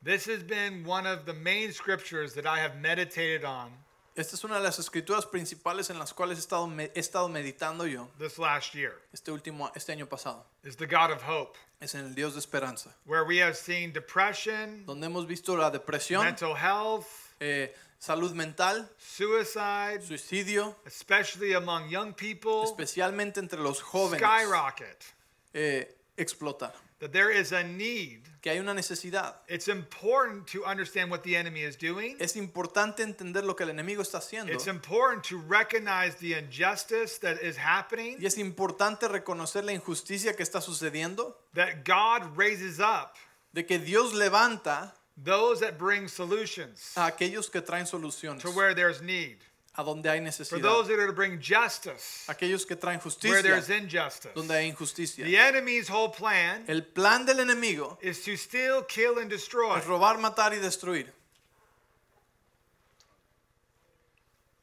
[0.02, 3.70] This has been one of the main scriptures that I have meditated on
[4.16, 7.28] Esta es una de las escrituras principales en las cuales he estado, me- he estado
[7.28, 8.92] meditando yo this last year.
[9.12, 10.44] este, último, este año pasado.
[10.64, 13.92] Is the God of hope, Es en el Dios de esperanza, where we have seen
[13.92, 17.06] depression, donde hemos visto la depresión, mental health,
[17.38, 25.04] eh, salud mental, suicide, suicidio, especially among young people, especialmente entre los jóvenes, skyrocket.
[25.52, 25.86] eh,
[26.16, 26.72] explotar.
[27.00, 28.28] That there is a need.
[28.42, 29.36] Que hay una necesidad.
[29.48, 32.16] It's important to understand what the enemy is doing.
[32.20, 34.52] Es importante entender lo que el enemigo está haciendo.
[34.52, 38.18] It's important to recognize the injustice that is happening.
[38.20, 41.38] Y es importante reconocer la injusticia que está sucediendo.
[41.54, 43.14] That God raises up
[43.52, 48.40] De que Dios levanta those that bring solutions a aquellos que traen soluciones.
[48.40, 49.38] to where there's need.
[49.76, 50.48] A donde hay necesidad.
[50.50, 54.32] For those that are to bring justice Aquellos que traen justicia where there's injustice.
[54.34, 55.24] Donde hay injusticia.
[55.24, 59.76] The enemy's whole plan El plan del enemigo is to steal, kill, and destroy.
[59.78, 61.06] es robar, matar y destruir.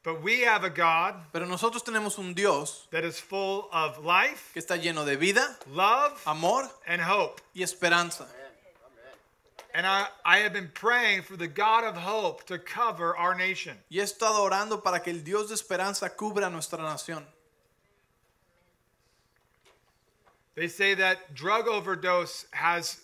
[0.04, 4.52] But we have a God Pero nosotros tenemos un Dios that is full of life,
[4.54, 7.40] que está lleno de vida, love, amor and hope.
[7.54, 8.26] y esperanza.
[9.74, 13.76] And I, I have been praying for the God of hope to cover our nation.
[13.90, 17.24] Y he estado orando para que el Dios de esperanza cubra nuestra nación.
[20.54, 23.00] They say that drug overdose has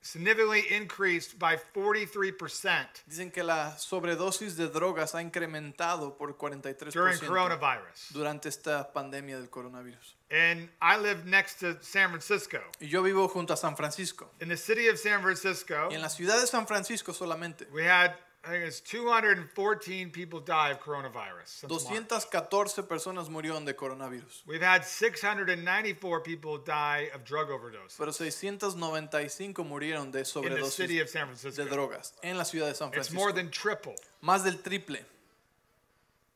[0.00, 7.18] significantly increased by 43% Dicen que la sobredosis de drogas ha incrementado por 43% during
[7.18, 8.12] coronavirus.
[8.12, 10.15] durante esta pandemia del coronavirus.
[10.30, 12.60] And I live next to San Francisco.
[12.80, 14.26] Y yo vivo junto a San Francisco.
[14.40, 17.84] In the city of San Francisco, Y en la ciudad de San Francisco solamente we
[17.84, 21.46] had, I think it's 214 people die of coronavirus.
[21.46, 22.08] since March.
[22.08, 24.42] 214 personas murieron de coronavirus.
[24.48, 30.56] We've had 694 people die of drug overdose Pero 695 murieron de sobredosis.
[30.58, 31.64] in the city of San Francisco.
[31.64, 33.14] de drogas en la ciudad de San Francisco.
[33.14, 33.94] It's more than triple.
[34.24, 34.98] Más del triple.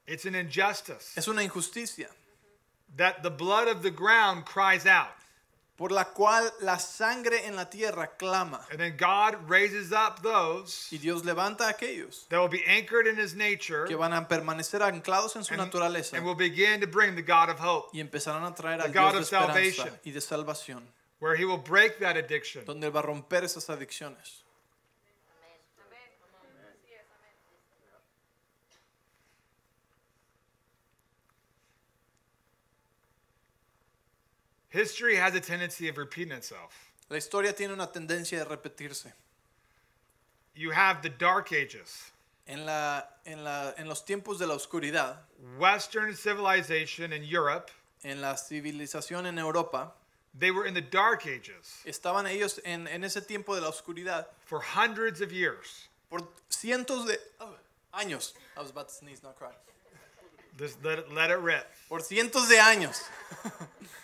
[0.06, 2.08] It's an injustice Es una injusticia
[2.96, 5.20] that the blood of the ground cries out.
[5.80, 8.60] por la cual la sangre en la tierra clama.
[8.70, 13.06] And then God raises up those Y Dios levanta a aquellos that will be anchored
[13.06, 16.82] in his nature que van a permanecer anclados en su and, naturaleza and will begin
[16.82, 19.22] to bring the God of hope, y empezarán a traer al God Dios de of
[19.22, 19.98] esperanza salvation.
[20.04, 20.82] y de salvación,
[21.18, 22.62] where he will break that addiction.
[22.66, 24.44] donde Él va a romper esas adicciones.
[25.80, 26.04] Amén.
[26.76, 27.34] Así es, amén.
[34.70, 36.92] History has a tendency of repeating itself.
[37.08, 39.12] La historia tiene una tendencia de repetirse.
[40.54, 42.12] You have the Dark Ages.
[42.46, 45.18] En, la, en, la, en los tiempos de la oscuridad,
[45.58, 47.70] Western civilization in Europe,
[48.02, 49.92] en la civilización en Europa,
[50.36, 54.26] they were in the Dark Ages estaban ellos en, en ese tiempo de la oscuridad
[54.44, 55.88] for hundreds of years.
[56.10, 57.54] por cientos de oh,
[57.94, 58.34] años.
[58.56, 59.52] I was about to sneeze, not cry.
[60.58, 61.64] Just let it, let it rip.
[61.88, 63.00] Por cientos de años.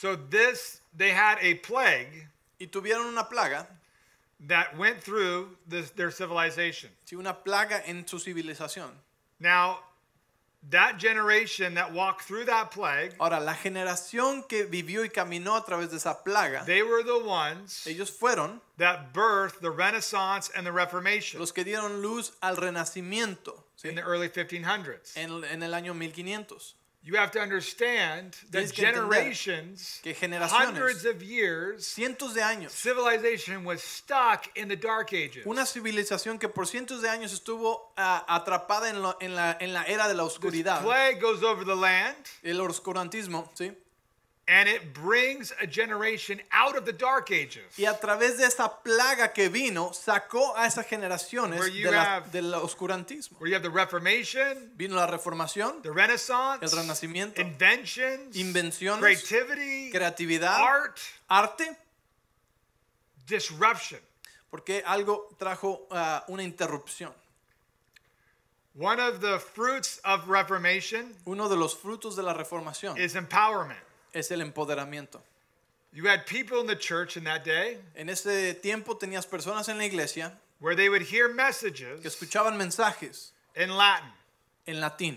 [0.00, 2.28] So this, they had a plague
[2.60, 3.66] Y tuvieron una plaga,
[4.46, 6.90] that went through this, their civilization.
[7.04, 8.90] sí, una plaga en su civilización.
[9.40, 9.78] Now,
[10.70, 15.64] that generation that walked through that plague, Ahora, la generación que vivió y caminó a
[15.64, 20.64] través de esa plaga, they were the ones ellos fueron that birthed the Renaissance and
[20.66, 23.88] the Reformation los que dieron luz al renacimiento ¿sí?
[23.88, 25.16] in the early 1500s.
[25.16, 26.74] en, en el año 1500.
[27.08, 30.02] You have to understand that generations,
[30.52, 32.70] hundreds of years, Cientos de años.
[32.70, 35.46] civilization was stuck in the Dark Ages.
[35.46, 39.72] Una civilización que por cientos de años estuvo ah, atrapada en, lo- en la, en
[39.72, 43.72] la era de la This oscuridad, plague goes over the land, el oscurantismo, ¿sí?
[44.50, 47.76] And it brings a generation out of the Dark Ages.
[47.76, 52.30] Y a través de esa plaga que vino, sacó a esas generaciones de la- have-
[52.32, 53.38] del oscurantismo.
[53.38, 59.90] Where you have the Reformation, Vino la reformación, the Renaissance, el renacimiento, inventions, invenciones, creativity,
[59.92, 61.76] creatividad, art, arte,
[63.26, 64.00] disruption.
[64.50, 67.12] porque algo trajo ah, una interrupción.
[68.74, 73.80] One of the fruits of Reformation Uno de los frutos de la reformación is empowerment.
[74.12, 75.20] Es el empoderamiento.
[75.92, 79.78] You had people in the church in that day En ese tiempo tenías personas en
[79.78, 84.12] la iglesia where they would hear que messages escuchaban mensajes in Latin.
[84.66, 85.16] en latín.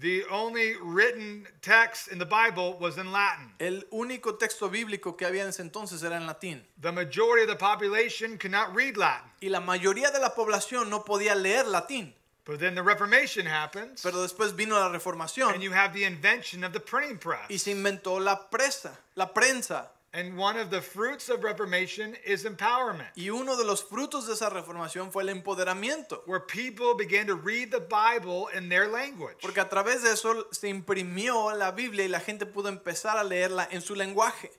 [0.00, 3.52] The only written text in the Bible was in Latin.
[3.58, 6.62] El único texto bíblico que había en ese entonces era en latín.
[6.80, 9.30] The majority of the population could not read Latin.
[9.42, 12.14] Y la mayoría de la población no podía leer latín.
[12.44, 16.64] But then the Reformation happens, Pero después vino la reformación and you have the invention
[16.64, 17.48] of the printing press.
[17.48, 19.86] y se inventó la presa, la prensa.
[20.14, 24.34] And one of the fruits of Reformation is empowerment, Y uno de los frutos de
[24.34, 26.20] esa reformación fue el empoderamiento.
[26.26, 29.38] where people began to read the Bible in their language.
[29.40, 33.24] Porque a través de eso se imprimió la Biblia y la gente pudo empezar a
[33.24, 34.50] leerla en su lenguaje.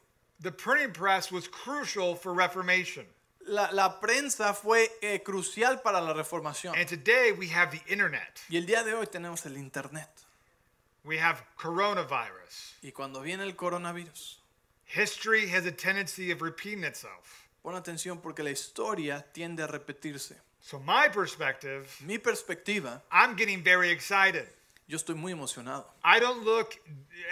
[0.41, 3.05] The printing press was crucial for Reformation.
[3.47, 6.75] La, la prensa fue eh, crucial para la reformación.
[6.75, 8.39] And today we have the internet.
[8.49, 10.09] Y el día de hoy tenemos el Internet.
[11.03, 12.75] We have coronavirus.
[12.81, 14.39] Y cuando viene el coronavirus,
[14.85, 17.47] History has a tendency of repeating itself.
[17.61, 20.35] pon atención porque la historia tiende a repetirse.
[20.61, 24.47] So my perspective, Mi perspectiva, I'm getting very excited.
[24.87, 25.85] Yo estoy muy emocionado.
[26.03, 26.75] I don't look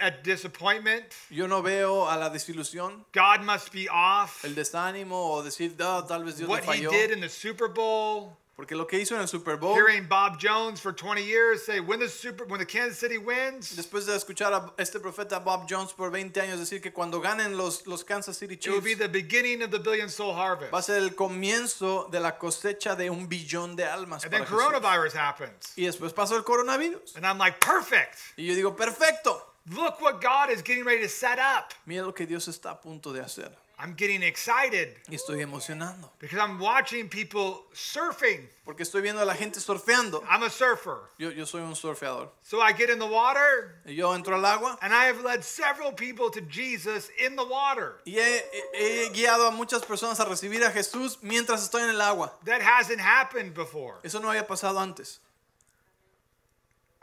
[0.00, 1.04] at disappointment.
[1.30, 4.44] Yo no veo a la desilusión, God must be off.
[4.44, 6.90] el desánimo o decir, "Ah, tal vez Dios What he falló.
[6.90, 10.38] did in the Super Bowl, Porque lo que hizo en el Super Bowl, hearing Bob
[10.40, 14.14] Jones for 20 years say when the Super when the Kansas City wins, después de
[14.14, 18.04] escuchar a este profeta Bob Jones por 20 años decir que cuando ganen los, los
[18.04, 20.72] Kansas City it will be Chiefs, the beginning of the billion soul harvest.
[20.72, 24.22] va a ser el comienzo de la cosecha de un billón de almas.
[24.22, 25.72] And then coronavirus happens.
[25.74, 27.16] Y después pasó el coronavirus.
[27.16, 28.16] And I'm like, perfect.
[28.36, 29.51] Y yo digo, perfecto.
[29.70, 31.72] Look what God is getting ready to set up.
[31.86, 33.50] Mira lo que Dios está a punto de hacer.
[33.78, 36.08] I'm getting excited Y estoy emocionando.
[36.20, 38.46] because I'm watching people surfing.
[38.64, 40.22] Porque estoy viendo a la gente surfeando.
[40.28, 40.98] I'm a surfer.
[41.18, 42.28] Yo, yo soy un surfeador.
[42.42, 45.42] So I get in the water Y yo entro al agua and I have led
[45.42, 47.96] several people to Jesus in the water.
[48.06, 48.40] y he,
[48.74, 52.32] he- he guiado a muchas personas a recibir a Jesús mientras estoy en el agua.
[52.44, 53.96] That hasn't happened before.
[54.04, 55.18] Eso no había pasado antes.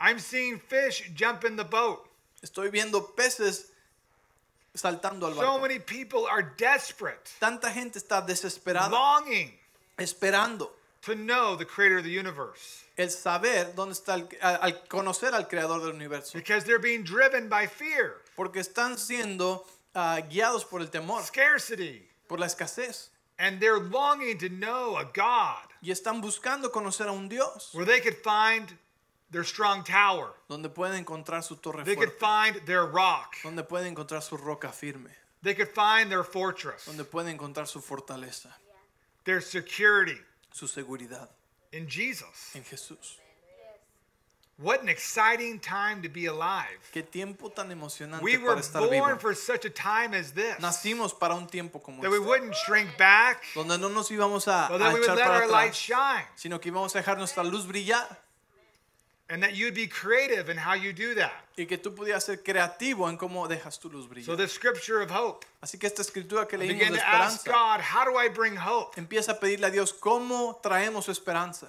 [0.00, 2.06] I'm seeing fish jump in the boat.
[2.42, 3.66] Estoy viendo peces
[4.74, 5.60] saltando al So barco.
[5.62, 9.52] many people are desperate, Tanta gente está desesperada, longing
[9.98, 10.70] esperando
[11.02, 15.34] to know the creator of the universe el saber dónde está, el, al al conocer
[15.34, 16.32] al creador del universo.
[16.38, 22.06] because they're being driven by fear, Porque están siendo ah, guiados por el temor, scarcity,
[22.28, 23.08] por la escasez.
[23.38, 27.86] and they're longing to know a God Y están buscando conocer a un Dios where
[27.86, 28.76] they could find
[29.30, 33.62] their strong tower, donde pueden encontrar su torre they could fuerte, find their rock, donde
[33.62, 35.10] pueden encontrar su roca firme,
[35.42, 38.48] they could find their fortress, donde pueden encontrar su fortaleza,
[39.24, 40.18] their security
[40.52, 41.28] su seguridad
[41.72, 42.54] in Jesus.
[42.54, 43.16] en Jesús.
[44.62, 46.76] What an exciting time to be alive.
[46.92, 49.00] Qué tiempo tan emocionante We were para estar vivo.
[49.06, 50.54] born for such a time as this.
[50.58, 54.68] Nacimos para un tiempo como That we wouldn't shrink back, donde no nos íbamos a,
[54.68, 56.26] but a we echar let para atrás, shine.
[56.36, 58.06] sino que íbamos a dejar nuestra luz brillar
[59.30, 61.32] And that you'd be creative in how you do that.
[61.56, 64.26] y que tú pudieras ser creativo en cómo dejas tu luz brillar.
[64.26, 65.46] So the scripture of hope.
[65.62, 68.28] Así que esta escritura que leímos Begin de to ask esperanza, God, how do I
[68.28, 68.96] bring hope?
[68.96, 71.66] empieza a pedirle a Dios cómo traemos esperanza.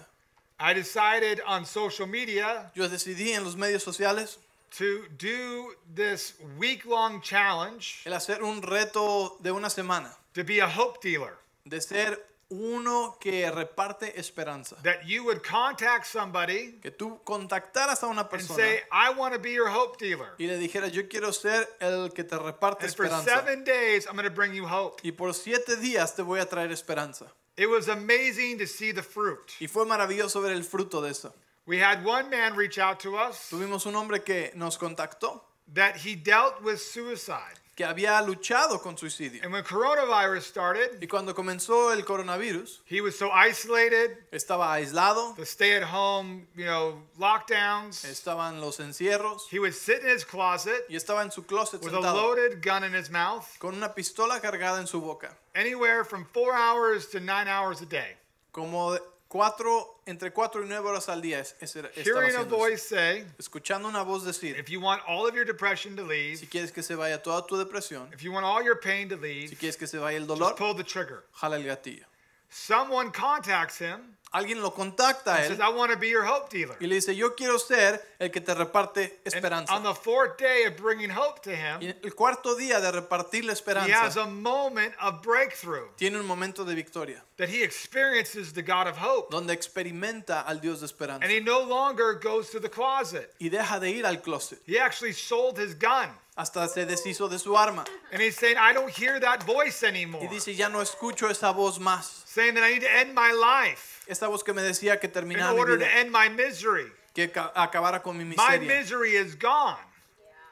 [0.59, 4.37] I decided on social media Yo decidí en los medios sociales
[4.77, 10.59] to do this week long challenge el hacer un reto de una semana, to be
[10.59, 11.37] a hope dealer.
[11.67, 12.17] de ser
[12.51, 14.75] uno que reparte esperanza.
[14.83, 19.33] That you would contact somebody Que tú contactaras a una persona and say, I want
[19.33, 20.35] to be your hope dealer.
[20.37, 23.29] y le dijeras, yo quiero ser el que te reparte And for esperanza.
[23.29, 25.01] seven days, I'm going to bring you hope.
[25.03, 27.25] Y por siete días te voy a traer esperanza.
[27.57, 29.51] It was amazing to see the fruit.
[29.59, 31.33] Y fue maravilloso ver el fruto de eso.
[31.65, 35.41] We had one man reach out to us Tuvimos un hombre que nos contactó,
[35.73, 37.59] that he dealt with suicide.
[37.75, 39.41] Que había luchado con suicidio.
[39.43, 45.35] And when coronavirus started, Y cuando comenzó el coronavirus, he was so isolated, estaba aislado,
[45.35, 48.03] the stay at home, you know, lockdowns.
[48.05, 51.93] estaban los encierros He would sit in his closet y estaba en su closet with
[51.93, 56.25] a loaded gun in his mouth, con una pistola cargada en su boca, anywhere from
[56.25, 58.15] four hours to nine hours a day.
[58.51, 58.97] como
[59.29, 61.39] cuatro, entre cuatro y nueve horas al día.
[61.39, 61.55] es-
[61.95, 65.95] Hearing a voice say, Escuchando una voz decir, if you want all of your depression
[65.95, 68.79] to si leave, quieres que se vaya toda tu depresión, if you want all your
[68.79, 71.23] pain to si leave, quieres que se vaya el just dolor, pull the trigger.
[71.33, 72.03] jala el gatillo.
[72.49, 76.23] Someone contacts him Alguien lo contacta a and says, él I want to be your
[76.23, 76.77] hope dealer.
[76.79, 79.73] y le dice, yo quiero ser el que te reparte And esperanza.
[79.73, 83.47] on the fourth day of bringing hope to him, Y el cuarto día de repartirle
[83.47, 88.53] he has esperanza, a moment of breakthrough tiene un momento de victoria, that he experiences
[88.53, 89.29] the God of hope.
[89.31, 91.23] donde experimenta al Dios de esperanza.
[91.23, 93.33] And he no longer goes to the closet.
[93.39, 96.09] Y deja de ir al closet, He actually sold his gun.
[96.37, 97.83] hasta se deshizo de su arma.
[98.13, 100.27] And he's saying, I don't hear that voice Y anymore.
[100.29, 102.23] dice, ya no escucho esa voz más.
[102.25, 105.13] Saying that I need to end my life Esa voz que me decía que in
[105.13, 106.91] terminaba mi order to vida end my misery.
[107.13, 108.67] que ca- acabara con mi My miseria.
[108.79, 109.77] misery is gone.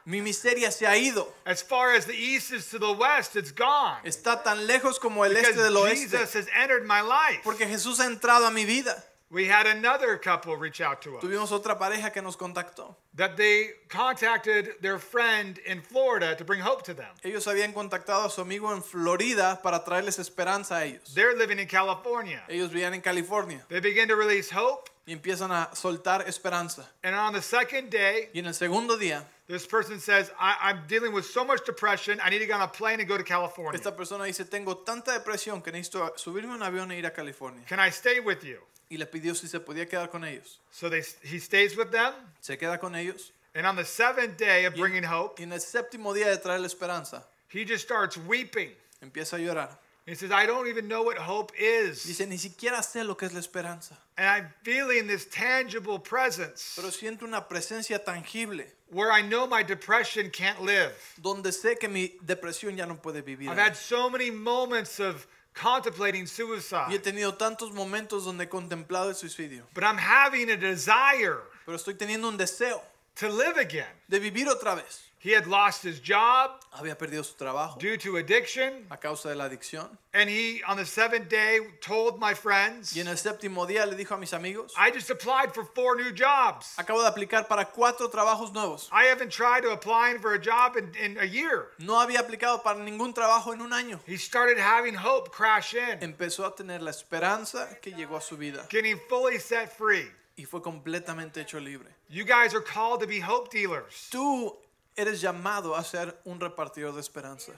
[0.06, 1.28] Mi miseria se ha ido.
[1.46, 3.98] As far as the east is to the west, it's gone.
[4.04, 6.18] Está tan lejos como el este del oeste.
[6.18, 7.42] Jesus has entered my life.
[7.44, 9.04] Porque Jesús ha entrado a mi vida.
[9.32, 12.96] We had another couple reach out to us Tuvimos otra pareja que nos contactó.
[13.16, 17.10] that they contacted their friend in Florida to bring hope to them.
[17.24, 21.14] Ellos habían contactado a su amigo en Florida para traerles esperanza a ellos.
[21.14, 22.42] They're living in California.
[22.48, 26.88] Ellos vivían en California They begin to release hope, y empiezan a soltar esperanza.
[27.04, 30.84] and on the second day, Y en el segundo día, this person says, I, I'm
[30.88, 33.24] dealing with so much depression, I need to get on a plane and go to
[33.24, 33.74] California.
[33.78, 37.12] esta persona dice, tengo tanta depresión que necesito subirme a un avión e ir a
[37.12, 37.64] California.
[37.68, 38.60] Can I stay with you?
[38.92, 40.60] Y le pidió si se podía quedar con ellos.
[40.72, 43.32] So they, he stays with them, Se queda con ellos.
[43.56, 46.60] and on the seventh day of bringing hope, Y en el séptimo día de traer
[46.62, 48.72] la esperanza, he just starts weeping.
[49.02, 49.78] empieza a llorar.
[50.10, 52.04] He says, I don't even know what hope is.
[52.04, 53.96] Dice, ni siquiera sé lo que es la esperanza.
[54.18, 59.62] And I'm feeling this tangible presence Pero siento una presencia tangible where I know my
[59.62, 60.92] depression can't live.
[61.22, 63.50] donde sé que mi depresión ya no puede vivir.
[63.50, 66.88] I've had so many moments of contemplating suicide.
[66.90, 69.64] Y he tenido tantos momentos donde he contemplado el suicidio.
[69.76, 72.82] but I'm having a desire Pero estoy teniendo un deseo
[73.16, 73.86] to live again.
[74.10, 75.04] de vivir otra vez.
[75.22, 79.36] He had lost his job Había perdido su trabajo due to addiction, a causa de
[79.36, 79.90] la adicción.
[80.14, 83.96] and he, on the seventh day, told my friends, Y en el séptimo día le
[83.98, 86.74] dijo a mis amigos, I just applied for four new jobs.
[86.78, 88.88] acabo de aplicar para cuatro trabajos nuevos.
[88.94, 91.72] I haven't tried to apply for a job in, in a year.
[91.80, 94.00] No había aplicado para ningún trabajo en un año.
[94.06, 98.38] He started having hope crash in, Empezó a tener la esperanza que llegó a su
[98.38, 100.10] vida getting fully set free.
[100.38, 101.90] y fue completamente hecho libre.
[102.08, 104.08] You guys are called to be hope dealers.
[104.10, 104.56] Tú
[105.00, 107.54] eres llamado a ser un repartidor de esperanza.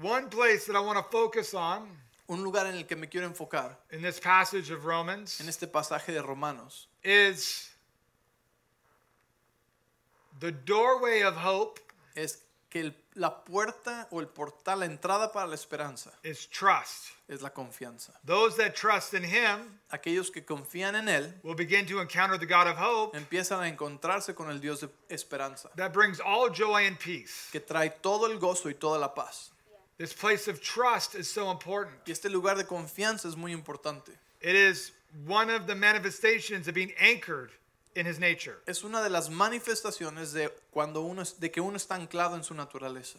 [0.00, 1.88] One place that I want to focus on
[2.30, 5.66] Un lugar en el que me quiero enfocar in this passage of Romans en este
[5.66, 7.70] pasaje de Romanos is
[10.38, 11.80] the doorway of hope
[12.14, 17.12] es que el- la puerta o el portal, la entrada para la esperanza is trust.
[17.28, 18.12] es la confianza.
[18.24, 22.46] Those that trust in Him Aquellos que confían en Él will begin to encounter the
[22.46, 26.86] God of hope empiezan a encontrarse con el Dios de esperanza, that brings all joy
[26.86, 27.48] and peace.
[27.52, 29.50] que trae todo el gozo y toda la paz.
[29.98, 31.96] This place of trust is so important.
[32.06, 34.12] Y este lugar de confianza es muy importante.
[34.40, 34.92] It is
[35.26, 37.50] one of the manifestations of being anchored
[37.98, 38.56] in His nature.
[38.66, 42.44] Es una de las manifestaciones de cuando uno es- de que uno está anclado en
[42.44, 43.18] su naturaleza.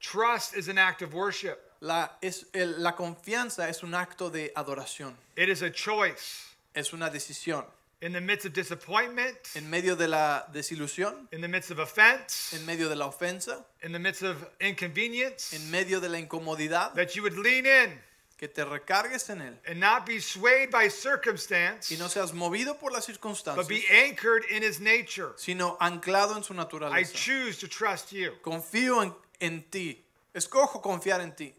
[0.00, 1.56] Trust is an act of worship.
[1.80, 6.44] La, es, el- la confianza es un acto de adoración, It is a choice
[6.74, 7.64] es una decisión.
[8.00, 12.54] in the midst of disappointment, En medio de la desilusión, in the midst of offense,
[12.56, 16.94] en medio de la ofensa, in the midst of inconvenience, en medio de la incomodidad,
[16.94, 18.00] that you would lean in
[18.36, 22.78] que te recargues en Él and not be swayed by circumstance, y no seas movido
[22.78, 25.32] por las but circunstancias, be anchored in His nature.
[25.36, 27.12] sino anclado en su I naturaleza.
[27.14, 28.32] choose to trust you.
[28.42, 30.04] Confío en, en ti,
[30.34, 31.54] escojo confiar en ti.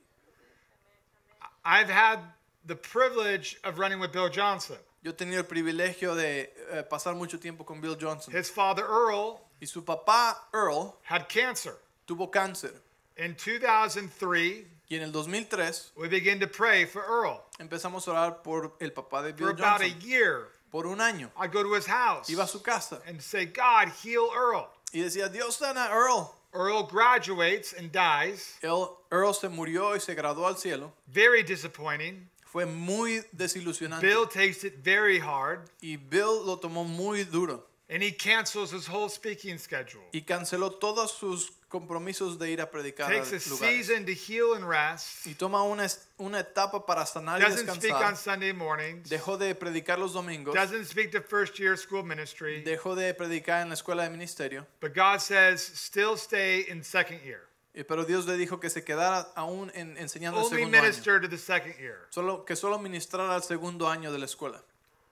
[1.64, 2.20] I've had
[2.66, 4.78] the privilege of running with Bill Johnson.
[5.04, 8.84] Yo he tenido el privilegio de eh, pasar mucho tiempo con Bill Johnson His father,
[8.84, 11.76] Earl, y su papá Earl had cancer.
[12.08, 12.74] tuvo cáncer
[13.18, 17.42] In 2003, y en el 2003 we began to pray for Earl.
[17.60, 21.00] empezamos a orar por el papá de For Bill about a Johnson year, por un
[21.00, 21.30] año.
[21.38, 24.68] I'd go to his house Iba a su casa and say, God, heal Earl.
[24.94, 26.32] y decía, Dios sana a Earl.
[26.54, 28.56] Earl graduates and dies.
[28.64, 28.98] Earl.
[29.12, 30.94] Earl se murió y se graduó al cielo.
[31.08, 32.30] Very disappointing.
[32.46, 34.02] Fue muy desilusionante.
[34.08, 38.88] Bill takes it very hard y Bill lo tomó muy duro and he cancels his
[38.88, 40.04] whole speaking schedule.
[40.14, 43.60] y canceló todos sus compromisos de ir a predicar Takes a lugares.
[43.88, 45.28] season to heal and rest.
[45.28, 45.86] Y toma una,
[46.18, 48.18] una etapa para sanar y Doesn't speak on descansar.
[48.18, 49.10] Sunday mornings.
[49.10, 50.56] Dejó de predicar los domingos.
[50.56, 52.64] Doesn't speak to first year school ministry.
[52.64, 54.66] Dejó de predicar en la escuela de ministerio.
[54.80, 57.42] But God says, still stay in second year.
[57.74, 60.84] Y- Pero Dios le dijo que se quedara aún en, enseñando el Only segundo año.
[60.86, 62.08] minister to the second year.
[62.10, 64.64] Solo, que solo ministrara el segundo año de la escuela.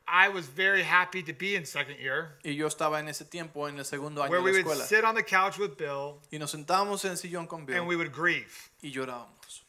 [0.07, 3.67] I was very happy to be in second year, Y yo estaba en ese tiempo
[3.67, 4.85] en el segundo año where de we would escuela.
[4.85, 7.87] sit on the couch with Bill Y nos sentábamos en el sillón con Bill and
[7.87, 8.69] we would grieve.
[8.81, 9.61] y llorábamos.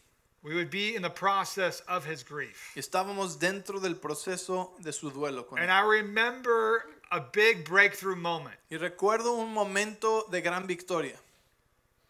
[0.42, 2.72] We would be in the process of his grief.
[2.76, 5.62] Y estábamos dentro del proceso de su duelo con él.
[5.62, 11.16] And I remember a big breakthrough moment Y recuerdo un momento de gran victoria,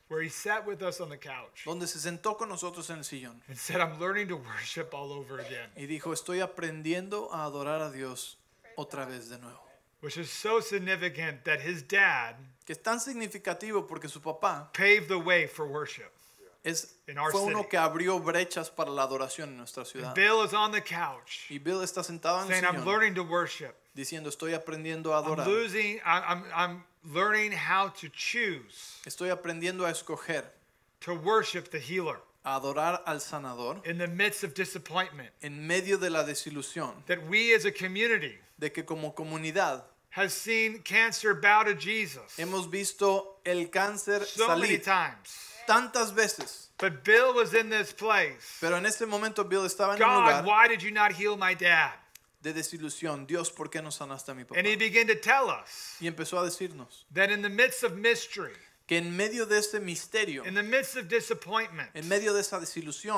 [0.08, 3.04] where he sat with us on the couch donde se sentó con nosotros en el
[3.04, 7.44] sillón and said, I'm learning to worship all over again, y dijo, estoy aprendiendo a
[7.44, 8.36] adorar a Dios
[8.76, 9.60] otra vez de nuevo.
[10.00, 12.34] which is so significant that his dad
[12.66, 16.10] Que es tan significativo porque su papá paved the way for worship.
[16.64, 17.68] es, In our fue uno city.
[17.70, 20.14] que abrió brechas para la adoración en nuestra And ciudad.
[20.14, 23.14] Bill is on the couch Y Bill está sentado en el saying, I'm sillón learning
[23.16, 23.74] to worship.
[23.94, 29.90] diciendo, estoy aprendiendo a I'm losing, I'm, I'm learning how to choose Estoy aprendiendo a
[29.92, 30.44] escoger,
[31.00, 35.30] to worship the healer a adorar al sanador in the midst of disappointment.
[35.42, 40.32] en medio de la desilusión, That we as a community de que como comunidad has
[40.32, 45.50] seen cancer bow to Jesus hemos visto el cáncer so many salir times.
[45.66, 46.68] tantas veces.
[46.78, 48.58] But Bill was in this place.
[48.60, 51.54] Pero en ese momento Bill estaba en un God, why did you not heal my
[51.54, 51.92] dad?
[52.44, 53.26] De desilusión.
[53.26, 54.58] Dios, ¿por qué no sanaste a mi papá?
[54.58, 57.94] And he began to tell us Y empezó a decirnos that in the midst of
[57.94, 58.52] mystery,
[58.86, 62.60] que en medio de este misterio, in the midst of disappointment, en medio de esa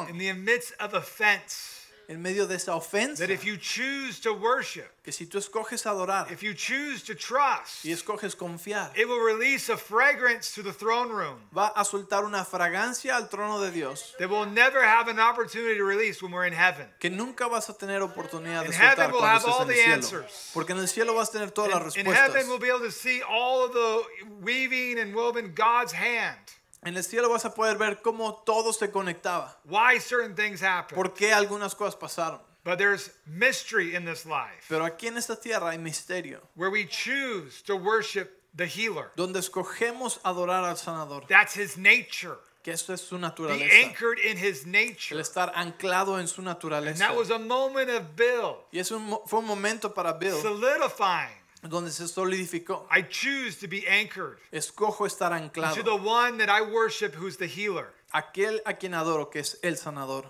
[0.09, 1.76] in the midst of offense,
[2.09, 5.85] en medio de esa ofensa, that if you choose to worship, que si tú escoges
[5.87, 10.63] adorar if you choose to trust, y escoges confiar, it will release a fragrance to
[10.63, 14.83] the throne room va a soltar una fragancia al trono de Dios that we'll never
[14.85, 16.87] have an opportunity to release when we're in heaven.
[17.01, 19.67] que nunca vas a tener oportunidad de In soltar heaven we'll cuando have all estés
[19.67, 20.23] the en el cielo.
[20.23, 20.51] answers.
[20.55, 22.91] Porque en el cielo vas a tener todas las In heaven we'll be able to
[22.93, 24.03] see all of the
[24.43, 26.39] weaving and woven God's hand.
[26.87, 29.59] En el cielo vas a poder ver cómo todo se conectaba.
[29.65, 30.95] Why certain things happen.
[30.95, 32.41] Por qué algunas cosas pasaron.
[32.65, 36.41] But there's mystery in this life Pero aquí en esta tierra hay misterio.
[36.57, 39.11] where we choose to worship the healer.
[39.17, 41.27] Donde escogemos adorar al sanador.
[41.29, 42.39] That's his nature.
[42.65, 43.71] Que eso es su Be naturaleza.
[43.85, 45.21] anchored in his El nature.
[45.21, 46.99] estar anclado en su And naturaleza.
[46.99, 51.46] that was a moment of Bill Y es un, fue un momento para Bill solidifying.
[51.69, 52.87] Donde se solidificó.
[52.91, 55.85] I choose to be anchored Escojo estar to anclado.
[55.85, 57.93] the one that I worship who's the healer.
[58.15, 60.27] Aquel a quien adoro, que es el sanador.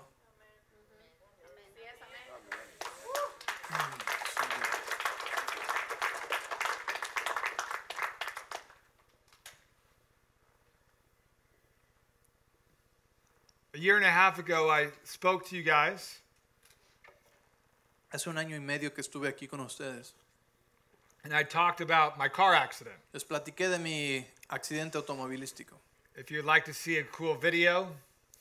[13.73, 16.19] A year and a half ago, I spoke to you guys,
[18.11, 20.15] Hace un año y medio que estuve aquí con ustedes.
[21.27, 22.95] And I talked about my car accident.
[23.13, 25.73] Les platiqué de mi accidente automovilístico.
[26.15, 27.89] If you'd like to see a cool video,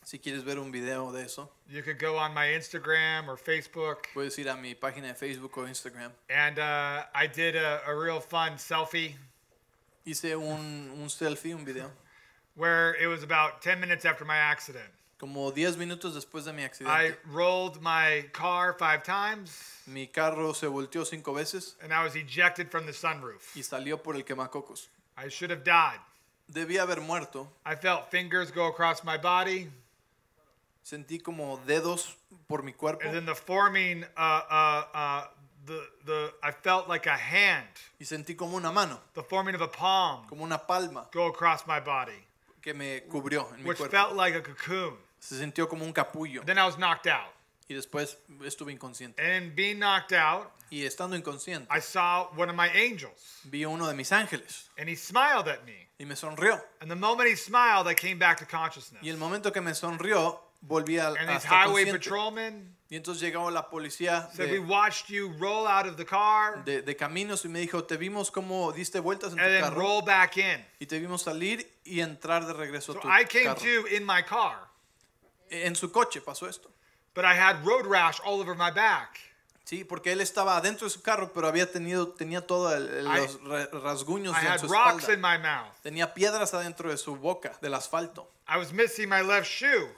[0.05, 4.07] Si quieres ver un video de eso, you could go on my Instagram or Facebook.
[4.15, 6.13] puedes ir a mi página de Facebook o Instagram.
[6.31, 9.15] And uh, I did a, a real fun selfie
[10.05, 11.91] Hice un, un selfie, un video,
[12.55, 14.89] where it was about 10 minutes after my accident.
[15.19, 17.19] Como 10 minutos después de mi I accidente.
[17.33, 22.71] rolled my car five times Mi carro se volteó cinco veces and I was ejected
[22.71, 23.57] from the sunroof.
[23.57, 24.89] y salió por el quemacocos.
[25.17, 26.01] I should have died.
[26.53, 27.49] Debía haber muerto.
[27.65, 29.71] I felt fingers go across my body,
[30.85, 32.15] Sentí como dedos
[32.47, 35.25] por mi cuerpo and then the forming, uh, uh, uh,
[35.65, 37.67] the, the, I felt like a hand,
[37.99, 41.67] y sentí como una mano, the forming of a palm, como una palma go across
[41.67, 42.23] my body,
[42.63, 43.91] que me cubrió en mi which cuerpo.
[43.97, 44.95] felt like a cocoon.
[45.29, 47.33] Se sintió como un capullo Then I was knocked out.
[47.69, 49.21] y después estuve inconsciente.
[49.21, 53.63] And in being knocked out, Y estando inconsciente, I saw one of my angels, vi
[53.65, 55.89] a uno de mis ángeles and he smiled at me.
[55.99, 56.61] y me sonrió.
[56.81, 59.03] And the moment he smiled, I came back to consciousness.
[59.03, 61.99] Y el momento que me sonrió, volví a, And a these estar highway consciente.
[61.99, 66.05] patrolmen Y entonces llegó la policía said, We de, watched you roll out of the
[66.05, 69.53] car de- de caminos y me dijo, te vimos como diste vueltas en and tu
[69.55, 70.65] then carro roll back in.
[70.79, 73.61] y te vimos salir y entrar de regreso So a tu I came carro.
[73.61, 74.69] to in my car,
[75.51, 76.71] En su coche pasó esto.
[77.15, 79.19] but I had road rash all over my back.
[79.65, 83.67] Sí, porque él estaba adentro de su carro, pero había tenido, tenía todos los ra-
[83.81, 85.13] rasguños I en su rocks espalda.
[85.15, 85.73] in my mouth.
[85.83, 88.31] Tenía piedras adentro de su boca, del asfalto.
[88.49, 89.89] I was missing my left shoe.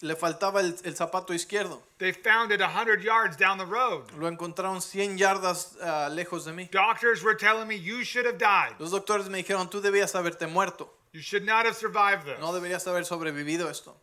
[0.00, 1.80] Le faltaba el, el zapato izquierdo.
[1.98, 4.10] They found it 100 yards down the road.
[4.18, 6.68] Lo encontraron 100 yardas ah, lejos de mí.
[6.70, 8.74] Doctors were telling me you should have died.
[8.78, 10.92] Los doctores me dijeron, tú debías haberte muerto.
[11.12, 12.38] You should not have survived this.
[12.40, 13.96] No deberías haber sobrevivido esto.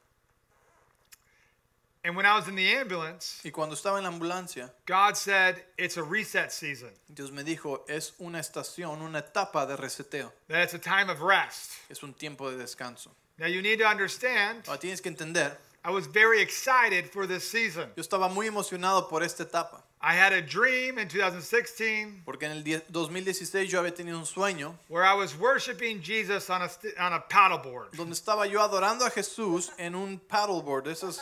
[2.04, 5.62] And when I was in the ambulance, Y cuando estaba en la ambulancia, God said
[5.78, 10.32] it's a reset season, Dios me dijo, es una estación, una etapa de reseteo.
[10.48, 11.74] that it's a time of rest.
[11.90, 13.10] Es un tiempo de descanso.
[13.38, 15.52] Now you need to understand, Ahora tienes que entender,
[15.84, 17.90] I was very excited for this season.
[17.96, 19.84] yo estaba muy emocionado por esta etapa.
[20.04, 24.76] I had a dream in 2016 Porque en el 2016 yo había tenido un sueño
[24.90, 29.12] where I was worshiping Jesus on a, on a paddleboard, donde estaba yo adorando a
[29.12, 31.20] Jesús en un paddleboard, esas,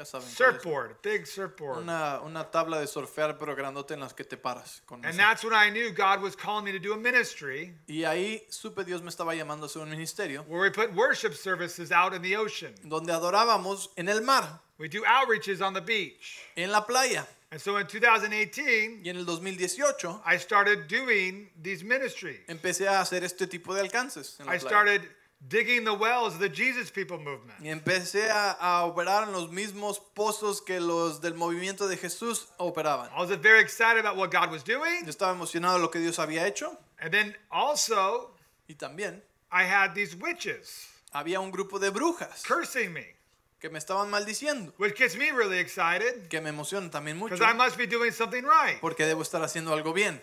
[0.00, 1.78] ya saben, surfboard, big surfboard.
[1.82, 4.80] una, una tabla de surfear pero grandote en las que te paras.
[4.86, 8.04] Con And that's when I knew God was calling me to do a ministry Y
[8.04, 11.92] ahí supe Dios me estaba llamando a hacer un ministerio where we put worship services
[11.92, 12.74] out in the ocean.
[12.84, 16.38] donde adorábamos en el mar, We do outreaches on the beach.
[16.56, 17.26] en la playa.
[17.52, 22.40] And so in 2018, Y en el 2018 I started doing these ministries.
[22.48, 24.38] empecé a hacer este tipo de alcances.
[24.40, 24.68] En la I playa.
[24.68, 25.02] started
[25.48, 27.58] digging the wells of the Jesus People movement.
[27.60, 32.46] Y empecé a, a operar en los mismos pozos que los del movimiento de Jesús
[32.58, 33.10] operaban.
[33.16, 35.04] I was very excited about what God was doing.
[35.04, 38.36] Yo estaba emocionado de lo que Dios había hecho And then also,
[38.68, 43.16] y también I had these witches había un grupo de brujas cursing me,
[43.58, 47.42] que me estaban maldiciendo, which gets me really excited que me emocionan también mucho because
[47.42, 48.78] I must be doing something right.
[48.80, 50.20] porque debo estar haciendo algo bien.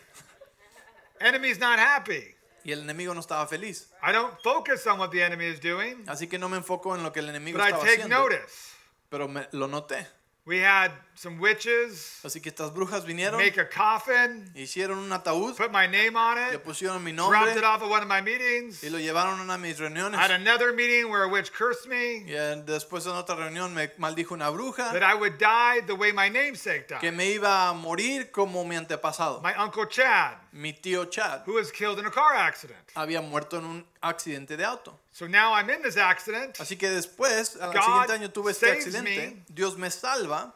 [1.19, 2.35] Enemy's not happy.
[2.67, 3.93] Y el enemigo no estaba feliz.
[4.03, 7.01] I don't focus on what the enemy is doing, Así que no me enfoco en
[7.01, 8.73] lo que el enemigo but I estaba take haciendo, notice.
[9.09, 10.05] pero me, lo noté.
[10.47, 15.57] We had some witches Así que estas brujas vinieron, make a coffin, hicieron un ataúd,
[15.57, 18.07] put my name on le it, pusieron mi dropped nombre it off at one of
[18.07, 18.81] my meetings.
[18.81, 20.13] y lo llevaron a una de mis reuniones.
[20.17, 23.89] I had another meeting where a witch cursed me Y después en otra reunión me
[23.97, 27.13] maldijo una bruja that I would die the way my namesake que died.
[27.13, 29.41] me iba a morir como mi antepasado.
[29.43, 32.79] My uncle Chad, Mi tío Chad who was killed in a car accident.
[32.95, 34.97] había muerto en un accidente de auto.
[35.17, 38.67] So now I'm in this accident Así que después, al God siguiente año tuve este
[38.67, 39.43] saves accidente, me.
[39.49, 40.53] Dios me salva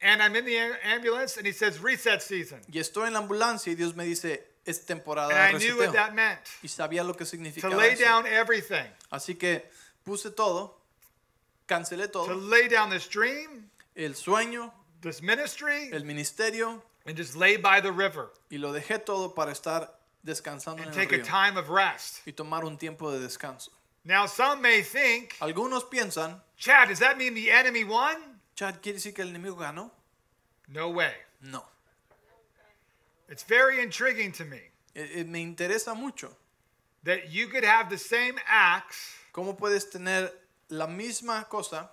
[0.00, 2.60] and I'm in the ambulance and he says reset season.
[2.72, 5.76] y estoy en la ambulancia y Dios me dice, es temporada And de I knew
[5.78, 5.92] what reseteo.
[5.94, 6.38] that meant.
[6.62, 8.04] Y sabía lo que To significaba lay eso.
[8.04, 8.86] down everything.
[9.10, 9.68] Así que
[10.04, 10.78] puse todo,
[11.66, 14.70] cancelé To todo, lay down this dream, el sueño,
[15.00, 19.50] this ministry, el ministerio, and just lay by the river y lo dejé todo para
[19.50, 19.90] estar
[20.22, 22.20] descansando en and el take a río time of rest.
[22.26, 23.72] y tomar un tiempo de descanso.
[24.08, 28.16] Now some may think, Algunos piensan, Chad, does that mean the enemy won?
[28.56, 29.90] Chad, ¿quiere decir que el enemigo ganó?
[30.66, 31.12] No way.
[31.42, 31.62] No.
[33.28, 34.60] It's very intriguing to me
[34.96, 36.30] Eh, eh, me interesa mucho.
[37.04, 40.30] that you could have the same acts, ¿Cómo puedes tener
[40.70, 41.90] la misma cosa,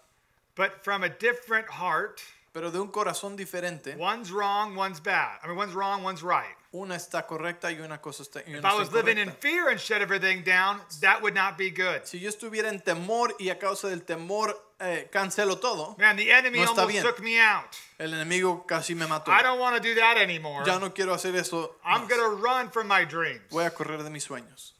[0.55, 2.22] but from a different heart?
[2.53, 3.97] pero de un corazón diferente?
[3.97, 5.38] One's wrong, one's bad.
[5.43, 6.55] I mean, one's wrong, one's right.
[6.78, 9.41] Una está correcta y una cosa está, y If I está was living in incorrecta.
[9.41, 12.01] fear and shut everything down, that would not be good.
[12.05, 16.30] Si yo estuviera en temor y a causa del temor eh, cancelo todo, Man, the
[16.32, 17.03] enemy No está almost bien.
[17.03, 17.73] took me out.
[17.97, 19.32] el enemigo casi me mató.
[19.32, 20.65] I don't want to do that anymore.
[20.65, 21.76] Ya no quiero hacer eso.
[21.86, 22.09] I'm más.
[22.09, 23.41] going to run from my dreams.
[23.51, 24.73] Voy a correr de mis sueños.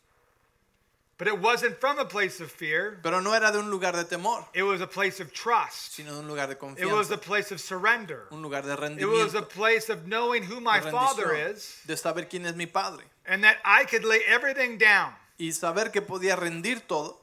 [1.18, 4.04] But it wasn't from a place of fear, Pero no era de un lugar de
[4.04, 5.94] temor, it was a place of trust.
[5.94, 6.82] sino de un lugar de confianza.
[6.82, 8.28] It was a place of surrender.
[8.32, 12.26] un lugar de It was a place of knowing who my father is de saber
[12.26, 15.14] quién es mi padre and that I could lay everything down.
[15.40, 17.18] y saber que podía rendir todo.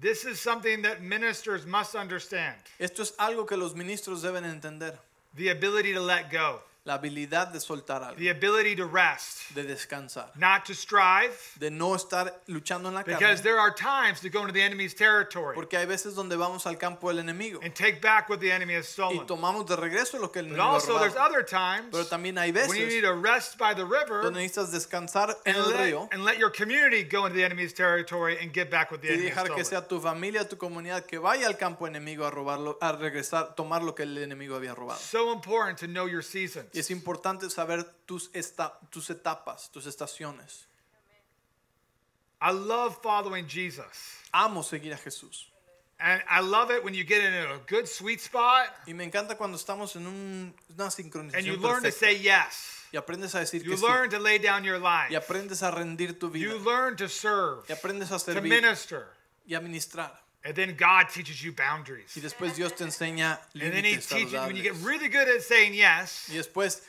[0.00, 4.98] This is something that ministers must understand Esto es algo que los ministros deben entender,
[5.34, 9.62] the ability to let go, la habilidad de soltar algo, the ability to rest, de
[9.62, 14.20] descansar, not to strive, de no estar luchando en la because carne, there are times
[14.20, 17.60] to go into the enemy's territory porque hay veces donde vamos al campo del enemigo
[17.62, 19.26] and take back what the enemy has y stolen.
[19.26, 21.28] tomamos de regreso lo que el enemigo ha also, there's robado.
[21.30, 24.40] other times Pero también hay when you need veces to rest by the river donde
[24.40, 27.74] necesitas descansar en and el let, río and let your community go into the enemy's
[27.74, 30.56] territory and get back what the y enemy has dejar que sea tu familia, tu
[30.56, 34.56] comunidad que vaya al campo enemigo a robarlo, a regresar, tomar lo que el enemigo
[34.56, 34.98] había robado.
[34.98, 36.68] So important to know your seasons.
[36.78, 40.66] Y es importante saber tus, esta- tus etapas, tus estaciones.
[42.40, 44.14] I love following Jesus.
[44.32, 45.46] Amo seguir a Jesús.
[45.98, 49.36] And I love it when you get in a good sweet spot Y me encanta
[49.36, 52.84] cuando estamos en un- una and you sincronización learn to say yes.
[52.92, 53.82] Y aprendes a decir You que sí.
[53.82, 55.10] learn to lay down your life.
[55.10, 56.48] Y aprendes a rendir tu vida.
[56.52, 59.08] You learn to serve, Y aprendes a to servir minister.
[59.44, 60.12] y a ministrar.
[60.44, 62.14] And then God teaches you boundaries.
[62.16, 64.86] Y después Dios te enseña And then He límites teaches when you get saludables.
[64.86, 66.28] really good at saying yes.
[66.30, 66.80] Y después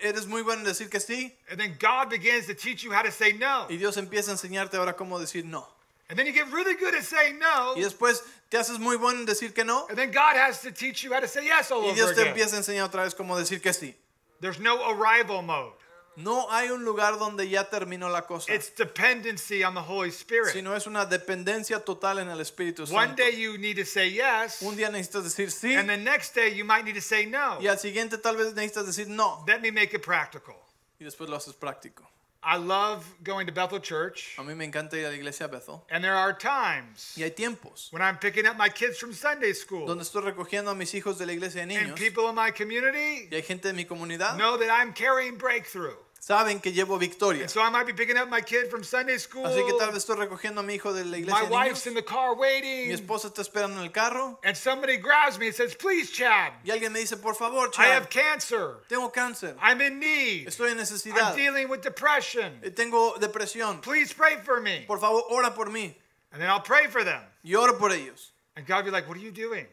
[0.00, 1.32] eres muy bueno en decir que sí.
[1.50, 3.66] And then God begins to teach you how to say no.
[3.70, 5.66] Y Dios empieza a enseñarte ahora cómo decir no.
[6.08, 7.74] And then you get really good at saying no.
[7.76, 9.86] Y después te haces muy bueno en decir que no.
[9.88, 12.14] And then God has to teach you how to say yes all Y over Dios
[12.14, 12.34] te again.
[12.34, 13.94] empieza a enseñar otra vez cómo decir que sí.
[14.40, 15.72] There's no arrival mode.
[16.16, 20.52] No hay un lugar donde ya terminó la cosa, It's dependency on the Holy Spirit.
[20.52, 23.16] sino es una dependencia total en el Espíritu One Santo.
[23.22, 26.54] day you need to say yes, Un día necesitas decir sí and the next day
[26.54, 27.58] you might need to say no.
[27.60, 30.54] y al siguiente tal vez necesitas decir no Let me make it practical.
[30.98, 32.02] y después lo haces práctico.
[32.48, 35.82] I love going to Bethel Church, A mí me encanta ir a la iglesia Bethel
[35.90, 39.52] and there are times y hay tiempos when I'm picking up my kids from Sunday
[39.52, 42.34] school, donde estoy recogiendo a mis hijos de la iglesia de and niños people in
[42.36, 45.96] my community y hay gente de mi comunidad know that I'm carrying breakthrough.
[46.26, 47.42] Saben que llevo victoria.
[47.42, 49.44] And so I might be picking up my kid from Sunday school.
[49.44, 51.84] Así que tal vez estoy recogiendo a mi hijo de la My iglesia de wife's
[51.84, 51.86] niños.
[51.86, 55.46] in the car Mi waiting, esposa está esperando en el carro and somebody grabs me
[55.46, 58.78] and says, Please, Chad, y alguien me dice, por favor, I have cancer.
[58.88, 60.48] tengo cáncer, I'm in need.
[60.48, 62.58] estoy en necesidad, I'm dealing with depression.
[62.64, 64.84] eh, tengo depresión, Please pray for me.
[64.88, 65.94] por favor, ora por mí.
[66.32, 67.22] And then I'll pray for them.
[67.44, 68.32] Y oro por ellos.
[68.56, 69.66] And God will be like, What are you doing?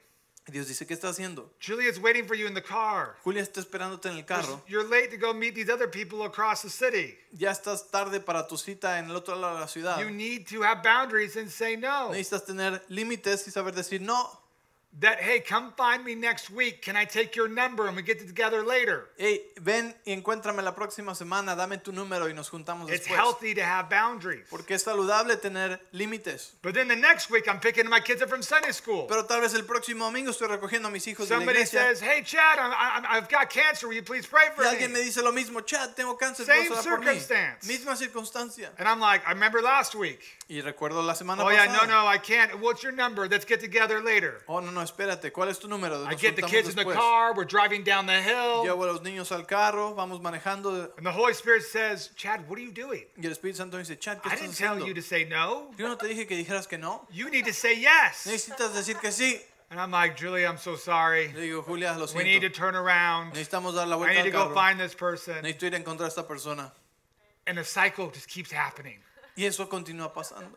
[0.52, 1.50] Dios dice, ¿qué está haciendo?
[1.60, 3.16] Julia's waiting for you in the car.
[3.24, 4.62] Julia está esperándote en el carro.
[4.68, 7.18] You're late to go meet these other people across the city.
[7.32, 10.00] Ya estás tarde para tu cita en el otro lado de la ciudad.
[10.00, 12.10] You need to have boundaries and say no.
[12.12, 14.43] Necesitas tener límites y saber decir no.
[15.00, 16.84] That, hey, come find me next week.
[16.84, 19.06] Can I take your number and we get together later?
[19.18, 23.16] Hey, ven y encuéntrame la próxima semana, dame tu número y nos juntamos It's después.
[23.16, 24.46] healthy to have boundaries.
[24.52, 26.52] Porque es saludable tener límites.
[26.62, 29.08] But then the next week, I'm picking my kids up from Sunday school.
[29.10, 31.80] Pero tal vez el próximo domingo estoy recogiendo a mis hijos de la Somebody iglesia.
[31.80, 33.88] says, hey, Chad, I'm, I'm, I've got cancer.
[33.88, 36.68] Will you please pray for Y alguien me dice lo mismo, Chad, tengo cáncer, Same
[36.68, 37.18] ¿puedes orar por mí?
[37.20, 37.68] circumstance.
[37.68, 38.70] Misma circunstancia.
[38.78, 40.22] And I'm like, I remember last week.
[40.48, 42.60] Y recuerdo la semana Oh, yeah, no, no, I can't.
[42.60, 43.28] What's your number?
[43.28, 44.42] Let's get together later.
[44.48, 46.06] Oh, no, no, espérate, ¿cuál es tu número?
[46.06, 47.34] I get the kids in the car.
[47.34, 48.64] We're driving down the hill.
[48.64, 52.58] Llevo a los niños al carro, vamos manejando And the Holy Spirit says, Chad, what
[52.60, 53.06] are you doing?
[53.18, 55.72] y el Espíritu Santo dice, Chad, ¿qué I estás didn't tell you to say no.
[55.78, 57.08] Yo no te dije que dijeras que no.
[57.12, 58.26] You need to say yes.
[58.28, 59.40] Necesitas decir que sí.
[59.70, 61.34] And I'm like, Julie, I'm so sorry.
[61.34, 62.54] Le digo, Julia, lo We need to siento.
[62.54, 63.34] turn around.
[63.34, 65.42] Necesitamos dar la I vuelta need al to go find this person.
[65.44, 66.72] Necesito ir a encontrar a esta persona.
[67.48, 69.00] And the cycle just keeps happening.
[69.36, 70.52] Y eso continúa pasando.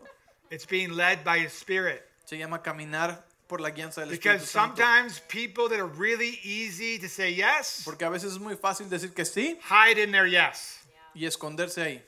[0.50, 2.06] It's being led by His Spirit.
[2.26, 4.76] Se llama caminar por la guianza del Espíritu Because Santo.
[4.82, 8.88] sometimes people that are really easy to say yes Porque a veces es muy fácil
[8.90, 10.80] decir que sí hide in their yes.
[11.14, 12.02] y esconderse ahí.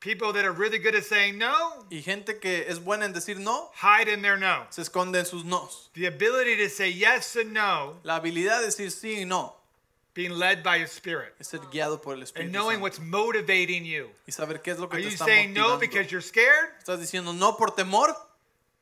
[0.00, 3.38] People that are really good at saying no Y gente que es buena en decir
[3.38, 4.66] no, hide in their no.
[4.70, 5.90] se esconde en sus nos.
[5.94, 9.56] The ability to say yes and no, La habilidad de decir sí y no
[10.14, 12.82] being led by His Spirit, es ser guiado por el and Espíritu knowing Santo.
[12.84, 14.08] what's motivating you.
[14.28, 15.80] Y saber qué es lo que Are te you está saying no motivando.
[15.80, 16.70] because you're scared?
[16.78, 18.14] ¿Estás diciendo no por temor?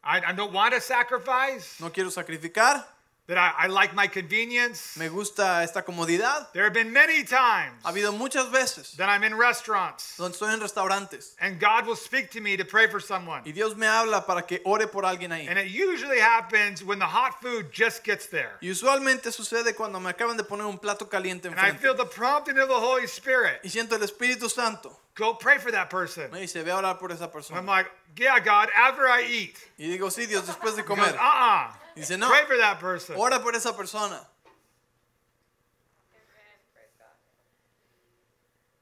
[0.05, 1.80] I, I don't want to sacrifice.
[1.80, 2.84] ¿No quiero sacrificar?
[3.29, 4.97] That I, I like my convenience.
[4.99, 6.53] ¿Me gusta esta comodidad?
[6.53, 10.53] There have been many times Ha habido muchas veces that I'm in restaurants donde estoy
[10.53, 13.43] en restaurantes and God will speak to me to pray for someone.
[13.47, 15.49] y Dios me habla para que ore por alguien ahí.
[15.49, 18.59] And it usually happens when the hot food just gets there.
[18.61, 22.05] Y usualmente sucede cuando me acaban de poner un plato caliente And I feel the
[22.07, 23.61] prompting of the Holy Spirit.
[23.62, 24.99] y siento el Espíritu Santo.
[25.14, 26.31] Go pray for that person.
[26.33, 29.57] Me dice, ve a orar por esa And I'm like, yeah, God, after I eat.
[29.79, 31.14] Y digo, sí, Dios, después de He goes, comer.
[31.14, 31.82] uh-uh.
[31.95, 33.16] Dice, no, Pray for that person.
[33.18, 34.14] ora por esa persona.
[34.14, 34.26] Amen.
[36.72, 37.07] Praise God.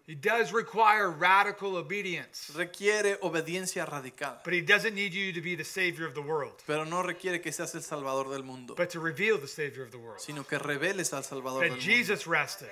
[0.07, 5.55] He does require radical obedience, Requiere obediencia radical, but he doesn't need you to be
[5.55, 8.91] the savior of the world, pero no requiere que seas el salvador del mundo, but
[8.91, 10.21] to reveal the savior of the world.
[10.21, 11.85] sino que reveles al salvador del That mundo.
[11.85, 12.69] Jesus rested.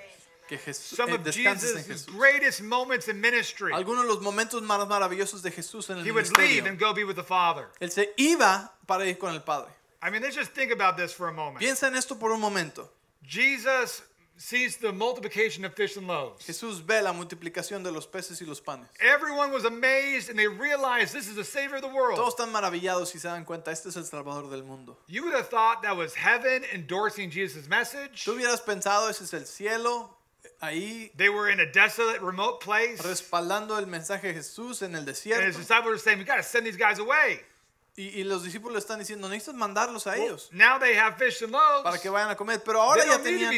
[0.49, 2.17] Que Jesús, Some eh, of descanses en Jesus' Jesús.
[2.17, 6.11] greatest moments in ministry, Algunos de los momentos más maravillosos de Jesús en el he
[6.11, 7.67] would leave and go be with the Father.
[7.79, 9.69] Él se iba para ir con el Padre.
[10.01, 11.59] I mean, let's just think about this for a moment.
[11.63, 12.89] Piensa en esto por un momento.
[13.23, 14.01] Jesus
[14.37, 16.45] sees the multiplication of fish and loaves.
[16.47, 18.87] Jesús ve la multiplicación de los peces y los panes.
[19.01, 22.15] Everyone was amazed and they realized this is the Savior of the world.
[22.17, 24.95] Todos están maravillados y se dan cuenta, este es el Salvador del mundo.
[25.07, 28.23] You would have thought that was heaven endorsing Jesus' message.
[28.25, 30.09] Tú hubieras pensado, ese es el cielo,
[30.61, 32.99] ahí They were in a desolate, remote place.
[33.03, 35.57] respaldando el mensaje de Jesús en el And his desierto.
[35.57, 37.41] disciples were saying, We got to send these guys away.
[37.99, 41.43] Y, y los discípulos están diciendo, necesitas mandarlos a Well, ellos now they have fish
[41.43, 41.83] and loaves.
[41.83, 42.63] para que vayan a comer.
[42.63, 43.51] Pero ahora ya tenían,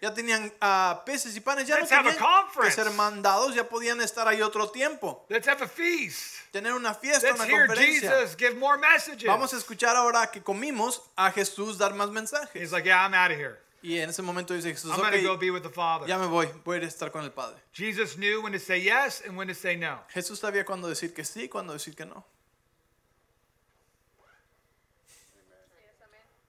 [0.00, 2.16] ya tenían ah, peces y panes, ya no Let's a tenían
[2.62, 5.26] que ser mandados, ya podían estar ahí otro tiempo.
[5.28, 6.36] Let's have a feast.
[6.50, 8.10] Tener una fiesta, Let's una hear conferencia.
[8.10, 9.26] Jesus give more messages.
[9.26, 12.54] Vamos a escuchar ahora que comimos a Jesús dar más mensajes.
[12.54, 13.58] He's like, Yeah, I'm out of here.
[13.82, 16.08] Y en ese momento dice Jesús, I'm to go be with the Father.
[16.08, 17.58] ya me voy, voy a estar con el Padre.
[17.72, 20.00] Jesus knew when to say yes and when to say no.
[20.08, 22.24] Jesús sabía cuándo decir que sí y cuándo decir que no.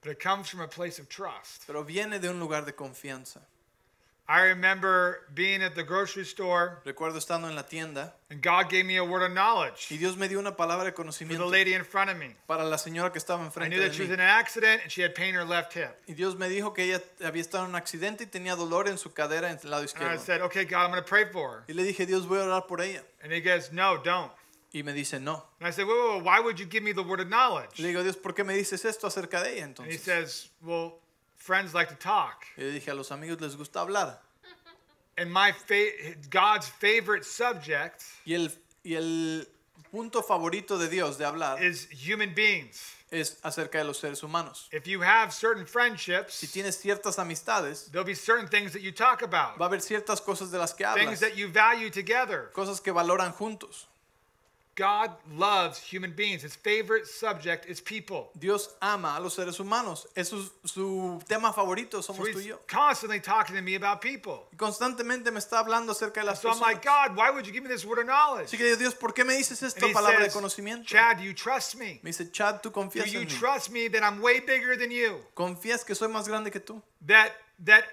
[0.02, 1.66] But it comes from a place of trust.
[1.66, 3.40] Pero viene de un lugar de confianza.
[4.30, 8.86] I remember being at the grocery store Recuerdo estando en la tienda and God gave
[8.86, 11.50] me a word of knowledge y Dios me dio una palabra de for the conocimiento
[11.50, 12.36] lady in front of me.
[12.46, 15.02] para la señora que estaba I knew that she was in an accident and she
[15.02, 16.00] had pain in her left hip.
[16.06, 18.98] Y Dios me dijo que ella había estado en un accidente y tenía dolor en
[18.98, 21.50] su cadera en el lado And I said, Okay, God, I'm going to pray for
[21.50, 21.64] her.
[21.68, 23.02] Y le dije, Dios, voy a orar por ella.
[23.24, 24.30] And he goes, No, don't.
[24.72, 25.42] Y me dice, no.
[25.58, 27.78] And I said, whoa, whoa, why would you give me the word of knowledge?
[27.80, 30.00] Le digo, Dios, ¿por qué me dices esto acerca de ella And he entonces?
[30.00, 30.98] says, Well,
[31.36, 32.44] friends like to talk.
[32.56, 34.18] Y le dije, a los amigos les gusta hablar.
[35.18, 38.48] And my fa- God's favorite subject Y el,
[38.84, 39.46] y el
[39.90, 42.94] punto favorito de Dios de hablar is human beings.
[43.10, 44.68] es acerca de los seres humanos.
[44.72, 48.92] If you have certain Si friendships, tienes ciertas amistades, there'll be certain things that you
[48.92, 51.90] talk about, va a haber ciertas cosas de las que things hablas, that you value
[51.90, 52.50] together.
[52.54, 53.88] cosas que valoran juntos.
[54.80, 56.42] God loves human beings.
[56.42, 58.30] His favorite subject is people.
[58.38, 60.06] Dios ama a los seres humanos.
[60.16, 62.58] Es su su tema favorito, So somos tú y yo.
[62.66, 64.48] constantly talking to me about people.
[64.56, 66.82] Constantemente me está hablando acerca de las So I'm like.
[66.82, 68.46] God, why would you give me this word of knowledge?
[68.50, 70.84] Así que Dios, ¿por qué me dices esta palabra de conocimiento?
[70.86, 72.00] Chad, do you trust me?
[72.02, 73.30] Me dice, Chad, tú Do confías you en mí.
[73.30, 75.20] you trust me that I'm way bigger than you?
[75.34, 76.80] Confías que soy más grande que tú.
[77.06, 77.32] That
[77.66, 77.84] that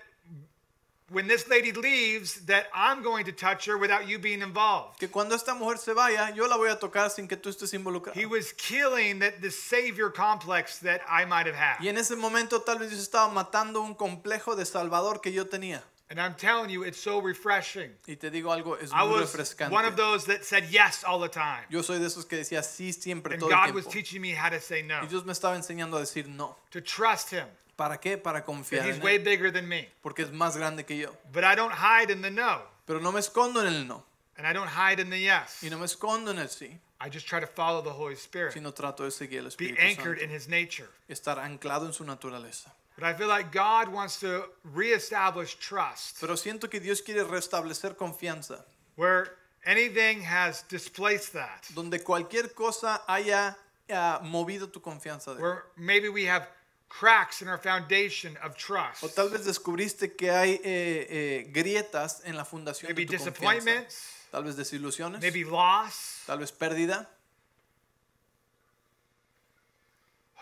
[1.10, 4.99] when this lady leaves, that I'm going to touch her without you being involved.
[4.99, 7.74] Que cuando esta mujer se vaya, yo la voy a tocar sin que tú estés
[7.74, 8.14] involucrado.
[8.16, 11.78] He was killing that the savior complex that I might have had.
[11.82, 15.45] Y en ese momento tal vez Dios estaba matando un complejo de Salvador que yo
[15.45, 15.82] tenía.
[16.10, 17.91] And I'm telling you, it's so refreshing.
[18.08, 19.72] Y te digo algo, es I muy was refrescante.
[19.74, 21.64] one of those that said yes all the time.
[21.70, 24.32] Yo soy de esos que decía sí siempre, And todo God el was teaching me
[24.34, 26.55] how to say no, Y Dios me estaba enseñando a decir no.
[26.72, 27.45] to trust Him.
[27.78, 28.17] ¿Para qué?
[28.17, 29.23] Para confiar He's en way Él.
[29.23, 29.89] bigger than me.
[30.01, 31.15] Porque es más grande que yo.
[31.32, 34.03] But I don't hide in the no, Pero no me escondo en el no.
[34.38, 35.63] and I don't hide in the yes.
[35.63, 36.78] Y no me escondo en el sí.
[36.99, 39.80] I just try to follow the Holy Spirit, Sino trato de seguir el be Espíritu
[39.80, 40.23] anchored Santo.
[40.23, 40.89] in His nature.
[41.07, 42.71] Estar anclado en su naturaleza.
[42.95, 47.95] But I feel like God wants to reestablish trust Pero siento que Dios quiere restablecer
[47.95, 48.65] confianza.
[48.95, 51.63] where anything has displaced that.
[51.75, 53.55] Donde cualquier cosa haya
[53.91, 55.36] ah, movido tu confianza.
[55.36, 55.41] de.
[55.43, 56.47] Where maybe we have
[56.90, 59.04] cracks in our foundation of trust.
[59.04, 63.24] O tal vez descubriste que hay eh, eh, grietas en la fundación Maybe de tu
[63.24, 63.32] confianza.
[63.32, 65.22] disappointments, Tal vez desilusiones.
[65.22, 67.08] maybe loss, Tal vez pérdida.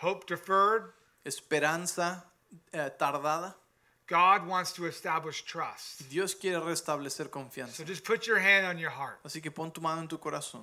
[0.02, 0.92] hope deferred.
[1.24, 2.22] Esperanza
[2.72, 3.54] eh, tardada.
[4.06, 6.08] God wants to establish trust.
[6.08, 7.72] Dios quiere restablecer confianza.
[7.72, 9.18] So just put your hand on your heart.
[9.24, 10.62] Así que pon tu mano en tu corazón.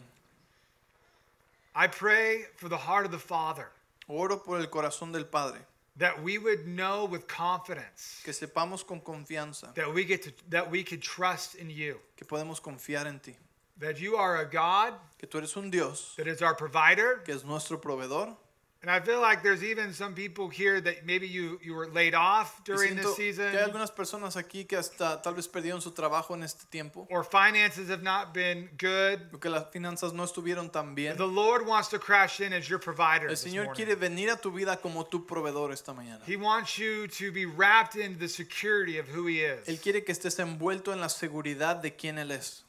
[1.75, 3.67] I pray for the heart of the Father
[4.07, 5.59] Oro por el corazón del Padre.
[5.97, 10.69] That we would know with confidence Que sepamos con confianza that we get to that
[10.69, 11.99] we could trust in you.
[12.17, 13.35] que podemos confiar en ti.
[13.79, 17.21] That you are a God Que tú eres un Dios that is our provider.
[17.25, 18.35] que es nuestro proveedor.
[18.83, 22.13] And I feel like there's even some people here that maybe you, you were laid
[22.13, 23.49] off during this season.
[23.49, 27.07] que hay algunas personas aquí que hasta tal vez perdieron su trabajo en este tiempo.
[27.09, 29.21] or finances have not been good.
[29.33, 31.15] o que las finanzas no estuvieron tan bien.
[31.15, 33.29] The Lord wants to crash in as your provider.
[33.29, 36.19] El Señor quiere venir a tu vida como tu proveedor esta mañana.
[36.27, 39.79] He wants you to be wrapped in the security of who He Él is.
[39.79, 42.65] quiere que estés envuelto en la seguridad de quién Él es.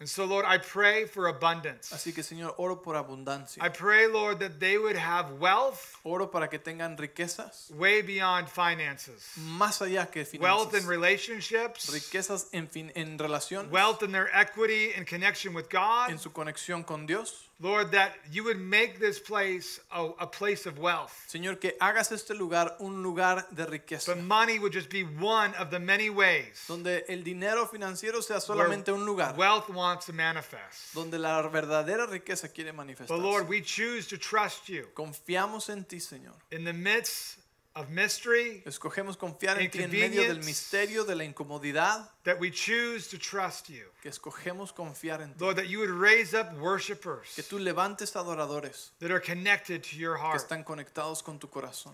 [0.00, 1.90] And so, Lord, I pray for abundance.
[1.92, 3.60] Así que Señor, oro por abundancia.
[3.60, 8.48] I pray, Lord, that they would have wealth Oro para que tengan riquezas way beyond
[8.48, 14.30] finances, más allá que wealth in relationships, Riquezas en, fin, en relación, wealth in their
[14.32, 16.10] equity and connection with God.
[16.10, 17.47] en su conexión con Dios.
[17.60, 21.12] Lord, that you would make this place a, a place of wealth.
[21.28, 24.14] Señor, que hagas este lugar un lugar de riqueza.
[24.14, 28.38] But money would just be one of the many ways Donde el dinero financiero sea
[28.40, 29.34] solamente un lugar.
[29.36, 30.94] wealth wants to manifest.
[30.94, 33.18] Donde la verdadera riqueza quiere But.
[33.18, 36.34] Lord, we choose to trust you Confiamos en ti, Señor.
[36.52, 37.38] in the midst
[37.78, 42.50] of mystery, Escogemos confiar en ti en medio del misterio, de la incomodidad, that we
[42.50, 43.84] choose to trust you.
[44.02, 45.36] que escogemos confiar en ti.
[45.44, 49.96] Lord, that you would raise up worshipers Que tú levantes adoradores that are connected to
[49.96, 50.40] your que heart.
[50.40, 51.92] están conectados con tu corazón.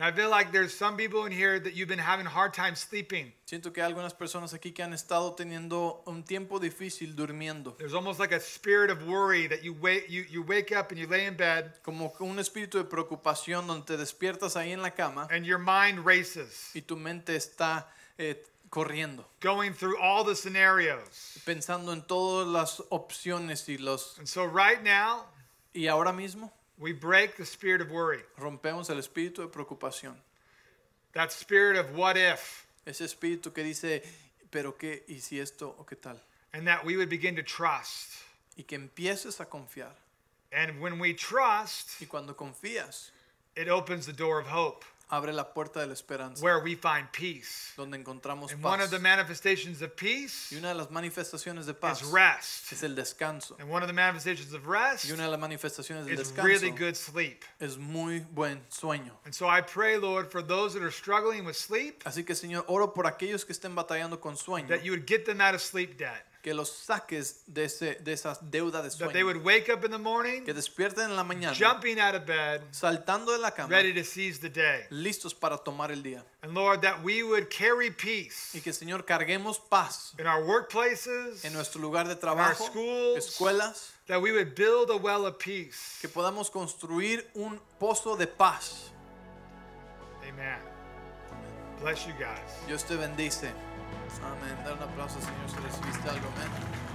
[0.00, 2.54] And I feel like there's some people in here that you've been having a hard
[2.54, 3.34] time sleeping.
[3.46, 7.76] Siento que hay algunas personas aquí que han estado teniendo un tiempo difícil durmiendo.
[7.76, 10.98] There's almost like a spirit of worry that you wake you, you wake up and
[10.98, 14.88] you lay in bed Como un espíritu de preocupación donde te despiertas ahí en la
[14.88, 17.86] cama and your mind races, y tu mente está
[18.16, 21.38] eh, corriendo, going through all the scenarios.
[21.44, 24.16] pensando en todas las opciones y los...
[24.18, 25.26] And so right now,
[25.72, 26.50] Y ahora mismo
[26.80, 28.20] we break the spirit of worry.
[28.38, 30.14] rompemos el espíritu de preocupación.
[31.12, 32.66] That spirit of what if.
[32.86, 34.02] Ese espíritu que dice,
[34.50, 36.18] pero qué, y si esto o qué tal.
[36.52, 38.22] And that we would begin to trust.
[38.56, 39.92] Y que empieces a confiar.
[40.52, 43.10] And when we trust, Y cuando confías,
[43.54, 47.10] it opens the door of hope abre la puerta de la esperanza, where we find
[47.12, 47.72] peace.
[47.76, 48.84] donde encontramos And one paz.
[48.86, 52.72] of the manifestations of peace Y una de las manifestaciones de paz is rest.
[52.72, 53.56] es el descanso.
[53.58, 56.44] And one of the manifestations of rest Y una de las manifestaciones del is descanso
[56.46, 57.44] really good sleep.
[57.60, 59.12] es muy buen sueño.
[59.24, 62.64] And so I pray, Lord, for those that are struggling with sleep, Así que Señor,
[62.68, 65.60] oro por aquellos que estén batallando con sueño, that you would get them out of
[65.60, 66.26] sleep debt.
[66.42, 69.84] Que los saques de, ese, de esa deuda de That they sueño, would wake up
[69.84, 73.50] in the morning, que despierten en la mañana, jumping out of bed, saltando de la
[73.50, 74.86] cama, ready to seize the day.
[74.90, 76.24] listos para tomar el día.
[76.42, 81.44] And Lord, that we would carry peace Y que Señor, carguemos paz in our workplaces,
[81.44, 85.98] en nuestro lugar de trabajo, schools, escuelas, that we would build a well of peace.
[86.00, 88.90] que podamos construir un pozo de paz.
[90.26, 90.58] Amen.
[91.82, 92.38] Bless you guys.
[92.66, 93.50] Dios te bendice.
[94.22, 94.56] Amén.
[94.64, 96.28] Dar un aplauso, Señor, si recibiste algo.
[96.36, 96.89] Amén.